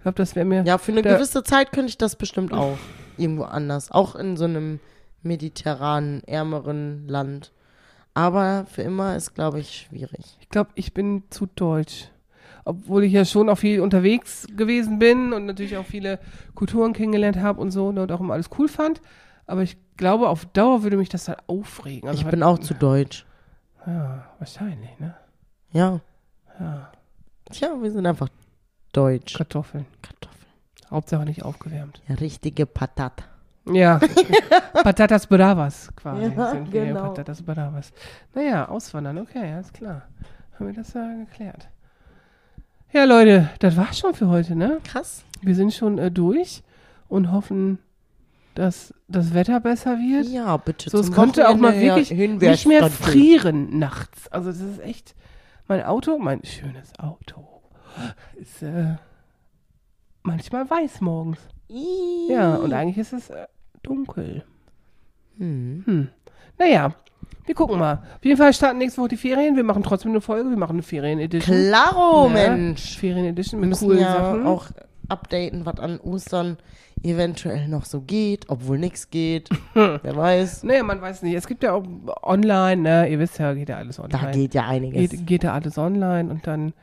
Ich 0.00 0.02
glaube, 0.02 0.16
das 0.16 0.34
wäre 0.34 0.46
mir. 0.46 0.62
Ja, 0.64 0.78
für 0.78 0.92
eine 0.92 1.02
gewisse 1.02 1.42
Zeit 1.44 1.72
könnte 1.72 1.90
ich 1.90 1.98
das 1.98 2.16
bestimmt 2.16 2.54
auch. 2.54 2.78
Irgendwo 3.18 3.42
anders. 3.44 3.90
Auch 3.90 4.14
in 4.16 4.38
so 4.38 4.44
einem 4.46 4.80
mediterranen, 5.22 6.24
ärmeren 6.24 7.06
Land. 7.06 7.52
Aber 8.14 8.64
für 8.66 8.80
immer 8.80 9.14
ist, 9.14 9.34
glaube 9.34 9.60
ich, 9.60 9.86
schwierig. 9.88 10.38
Ich 10.40 10.48
glaube, 10.48 10.70
ich 10.74 10.94
bin 10.94 11.24
zu 11.28 11.46
deutsch. 11.54 12.08
Obwohl 12.64 13.04
ich 13.04 13.12
ja 13.12 13.26
schon 13.26 13.50
auch 13.50 13.58
viel 13.58 13.80
unterwegs 13.80 14.46
gewesen 14.56 14.98
bin 14.98 15.34
und 15.34 15.44
natürlich 15.44 15.76
auch 15.76 15.84
viele 15.86 16.18
Kulturen 16.54 16.94
kennengelernt 16.94 17.36
habe 17.38 17.60
und 17.60 17.70
so 17.70 17.88
und 17.88 18.10
auch 18.10 18.20
immer 18.20 18.32
alles 18.34 18.48
cool 18.58 18.68
fand. 18.68 19.02
Aber 19.46 19.62
ich 19.62 19.76
glaube, 19.98 20.28
auf 20.30 20.46
Dauer 20.46 20.82
würde 20.82 20.96
mich 20.96 21.08
das 21.10 21.26
dann 21.26 21.36
aufregen. 21.46 22.08
Also 22.08 22.18
Ich 22.20 22.24
halt- 22.24 22.32
bin 22.32 22.42
auch 22.42 22.58
zu 22.58 22.72
deutsch. 22.74 23.26
Ja, 23.86 24.24
wahrscheinlich, 24.38 24.98
ne? 24.98 25.14
Ja. 25.72 26.00
Ja, 26.58 26.90
Tja, 27.50 27.70
wir 27.80 27.90
sind 27.90 28.06
einfach 28.06 28.28
deutsch. 28.92 29.34
Kartoffeln. 29.34 29.86
Kartoffeln. 30.02 30.30
Hauptsache 30.90 31.24
nicht 31.24 31.42
aufgewärmt. 31.44 32.02
Richtige 32.20 32.66
Patata. 32.66 33.24
Ja, 33.66 34.00
Patatas 34.72 35.26
Bravas 35.26 35.90
quasi. 35.94 36.32
Ja, 36.34 36.50
sind 36.50 36.72
wir, 36.72 36.86
genau. 36.86 37.08
Patatas 37.08 37.42
Bravas. 37.42 37.92
Naja, 38.34 38.68
auswandern, 38.68 39.18
okay, 39.18 39.52
alles 39.52 39.72
klar. 39.72 40.02
Haben 40.54 40.66
wir 40.66 40.74
das 40.74 40.92
ja 40.94 41.12
geklärt. 41.14 41.68
Ja, 42.92 43.04
Leute, 43.04 43.50
das 43.60 43.76
war's 43.76 43.98
schon 43.98 44.14
für 44.14 44.28
heute, 44.28 44.56
ne? 44.56 44.80
Krass. 44.82 45.24
Wir 45.42 45.54
sind 45.54 45.72
schon 45.72 45.98
äh, 45.98 46.10
durch 46.10 46.62
und 47.08 47.30
hoffen, 47.30 47.78
dass 48.54 48.92
das 49.08 49.32
Wetter 49.32 49.60
besser 49.60 49.96
wird. 49.98 50.26
Ja, 50.26 50.56
bitte. 50.56 50.90
so, 50.90 50.98
es 50.98 51.06
zum 51.06 51.14
könnte 51.14 51.48
auch 51.48 51.56
mal 51.56 51.78
wirklich 51.78 52.10
nicht 52.10 52.66
mehr 52.66 52.90
frieren 52.90 53.78
nachts. 53.78 54.28
Also 54.28 54.50
das 54.50 54.60
ist 54.60 54.80
echt, 54.80 55.14
mein 55.68 55.84
Auto, 55.84 56.18
mein 56.18 56.42
schönes 56.44 56.98
Auto, 56.98 57.59
ist 58.40 58.62
äh, 58.62 58.96
manchmal 60.22 60.68
weiß 60.68 61.00
morgens. 61.00 61.38
Ja, 62.28 62.56
und 62.56 62.72
eigentlich 62.72 62.98
ist 62.98 63.12
es 63.12 63.30
äh, 63.30 63.46
dunkel. 63.82 64.44
Hm. 65.38 65.82
Hm. 65.86 66.08
Naja, 66.58 66.94
wir 67.46 67.54
gucken 67.54 67.78
mal. 67.78 68.02
Auf 68.16 68.24
jeden 68.24 68.36
Fall 68.36 68.52
starten 68.52 68.78
nächste 68.78 69.00
Woche 69.00 69.08
die 69.10 69.16
Ferien. 69.16 69.56
Wir 69.56 69.64
machen 69.64 69.82
trotzdem 69.82 70.10
eine 70.10 70.20
Folge. 70.20 70.50
Wir 70.50 70.56
machen 70.56 70.72
eine 70.74 70.82
Ferien-Edition. 70.82 71.56
Klaro, 71.56 72.26
Ja, 72.28 72.32
Mensch. 72.50 72.98
Ferien-Edition 72.98 73.60
Wir 73.60 73.66
mit 73.66 73.70
müssen 73.70 73.86
coolen 73.88 74.00
ja 74.00 74.12
Sachen. 74.12 74.46
auch 74.46 74.66
updaten, 75.08 75.64
was 75.66 75.78
an 75.80 75.98
Ostern 76.00 76.56
eventuell 77.02 77.66
noch 77.68 77.86
so 77.86 78.02
geht, 78.02 78.44
obwohl 78.50 78.78
nichts 78.78 79.10
geht. 79.10 79.48
Wer 79.74 80.16
weiß. 80.16 80.64
Naja, 80.64 80.82
man 80.82 81.00
weiß 81.00 81.22
nicht. 81.22 81.34
Es 81.34 81.46
gibt 81.46 81.62
ja 81.62 81.72
auch 81.72 81.84
online, 82.22 82.82
ne? 82.82 83.08
Ihr 83.08 83.18
wisst 83.18 83.38
ja, 83.38 83.54
geht 83.54 83.70
ja 83.70 83.76
alles 83.78 83.96
Da 83.96 84.02
online. 84.04 84.30
geht 84.32 84.54
ja 84.54 84.66
einiges. 84.66 85.10
geht, 85.10 85.26
geht 85.26 85.44
ja 85.44 85.54
alles 85.54 85.78
online 85.78 86.30
und 86.30 86.46
dann 86.46 86.74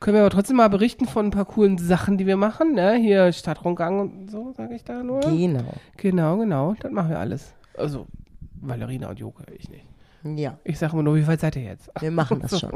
können 0.00 0.16
wir 0.16 0.20
aber 0.22 0.30
trotzdem 0.30 0.56
mal 0.56 0.68
berichten 0.68 1.06
von 1.06 1.26
ein 1.26 1.30
paar 1.30 1.44
coolen 1.44 1.78
Sachen, 1.78 2.18
die 2.18 2.26
wir 2.26 2.36
machen, 2.36 2.72
ne? 2.74 2.94
Hier 2.94 3.32
Stadtrundgang 3.32 4.00
und 4.00 4.30
so, 4.30 4.52
sage 4.52 4.74
ich 4.74 4.84
da 4.84 5.02
nur. 5.02 5.20
Genau. 5.20 5.74
Genau, 5.96 6.36
genau. 6.38 6.74
Das 6.80 6.90
machen 6.92 7.10
wir 7.10 7.18
alles. 7.18 7.52
Also, 7.76 8.06
Valerina 8.60 9.08
und 9.10 9.18
Joke, 9.18 9.42
ich 9.56 9.68
nicht. 9.68 9.84
Ja, 10.24 10.58
Ich 10.64 10.78
sage 10.78 10.94
immer 10.94 11.02
nur, 11.04 11.16
wie 11.16 11.26
weit 11.26 11.40
seid 11.40 11.56
ihr 11.56 11.62
jetzt? 11.62 11.90
wir 12.00 12.10
machen 12.10 12.40
das 12.40 12.58
schon. 12.60 12.72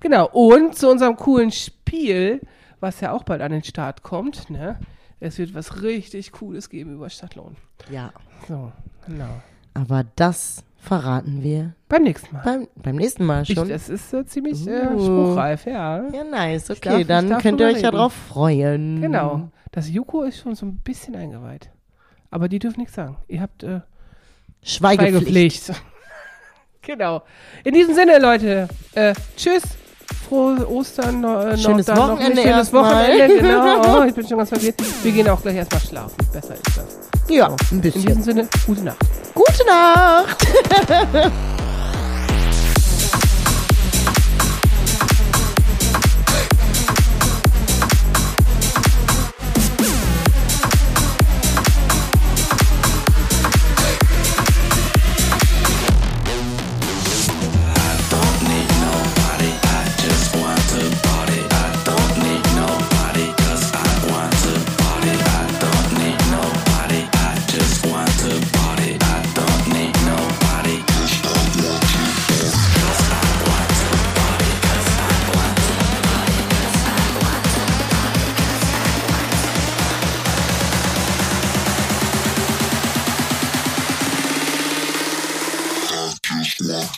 Genau. 0.00 0.28
Und 0.30 0.74
zu 0.76 0.90
unserem 0.90 1.16
coolen 1.16 1.50
Spiel, 1.50 2.40
was 2.80 3.00
ja 3.00 3.12
auch 3.12 3.22
bald 3.24 3.40
an 3.40 3.52
den 3.52 3.64
Start 3.64 4.02
kommt, 4.02 4.50
ne? 4.50 4.78
Es 5.20 5.38
wird 5.38 5.54
was 5.54 5.82
richtig 5.82 6.32
Cooles 6.32 6.68
geben 6.68 6.94
über 6.94 7.08
Stadtlohn. 7.08 7.56
Ja. 7.90 8.12
So, 8.48 8.72
genau. 9.06 9.40
Aber 9.72 10.04
das 10.16 10.64
verraten 10.82 11.42
wir 11.42 11.74
Beim 11.88 12.02
nächsten 12.02 12.34
Mal. 12.34 12.42
beim, 12.44 12.68
beim 12.74 12.96
nächsten 12.96 13.24
Mal 13.24 13.42
Ich, 13.46 13.54
schon. 13.54 13.68
das 13.68 13.88
ist 13.88 14.12
äh, 14.12 14.26
ziemlich 14.26 14.66
äh, 14.66 14.88
Uh. 14.88 14.98
spruchreif, 15.04 15.64
ja. 15.66 16.08
ja, 16.12 16.24
nice. 16.24 16.70
Okay, 16.70 16.80
darf- 16.88 17.00
ich 17.00 17.06
dann 17.06 17.38
könnt 17.38 17.60
ihr 17.60 17.66
euch 17.66 17.80
ja 17.80 17.88
reden. 17.88 17.96
drauf 17.96 18.12
freuen. 18.12 19.00
Genau. 19.00 19.48
Das 19.70 19.88
Yuko 19.88 20.22
ist 20.22 20.40
schon 20.40 20.54
so 20.54 20.66
ein 20.66 20.78
bisschen 20.78 21.14
eingeweiht. 21.16 21.70
Aber 22.30 22.48
die 22.48 22.58
dürfen 22.58 22.80
nichts 22.80 22.94
sagen. 22.96 23.16
Ihr 23.28 23.40
habt 23.42 23.62
äh, 23.62 23.80
Schweigepflicht. 24.62 25.64
Schweigepflicht. 25.66 25.72
genau. 26.82 27.22
In 27.64 27.74
diesem 27.74 27.94
Sinne, 27.94 28.18
Leute. 28.18 28.68
Äh, 28.94 29.14
tschüss. 29.36 29.62
Frohe 30.28 30.68
Ostern. 30.68 31.22
Äh, 31.24 31.56
Schönes 31.58 31.86
noch, 31.86 31.96
noch 31.96 32.08
Wochenende 32.12 32.42
ein 32.42 32.48
Schönes. 32.48 32.72
Wochenende, 32.72 33.38
genau. 33.38 34.00
Oh, 34.00 34.04
ich 34.08 34.14
bin 34.14 34.26
schon 34.26 34.38
ganz 34.38 34.48
verwirrt. 34.48 34.80
Wir 35.04 35.12
gehen 35.12 35.28
auch 35.28 35.40
gleich 35.42 35.56
erstmal 35.56 35.80
schlafen. 35.80 36.16
Besser 36.32 36.54
ist 36.54 36.76
das. 36.76 37.11
Ja, 37.32 37.46
ein 37.46 37.56
In 37.70 37.80
bisschen. 37.80 38.04
diesem 38.04 38.22
Sinne, 38.22 38.48
gute 38.66 38.82
Nacht. 38.82 38.98
Gute 39.34 39.64
Nacht. 39.66 40.46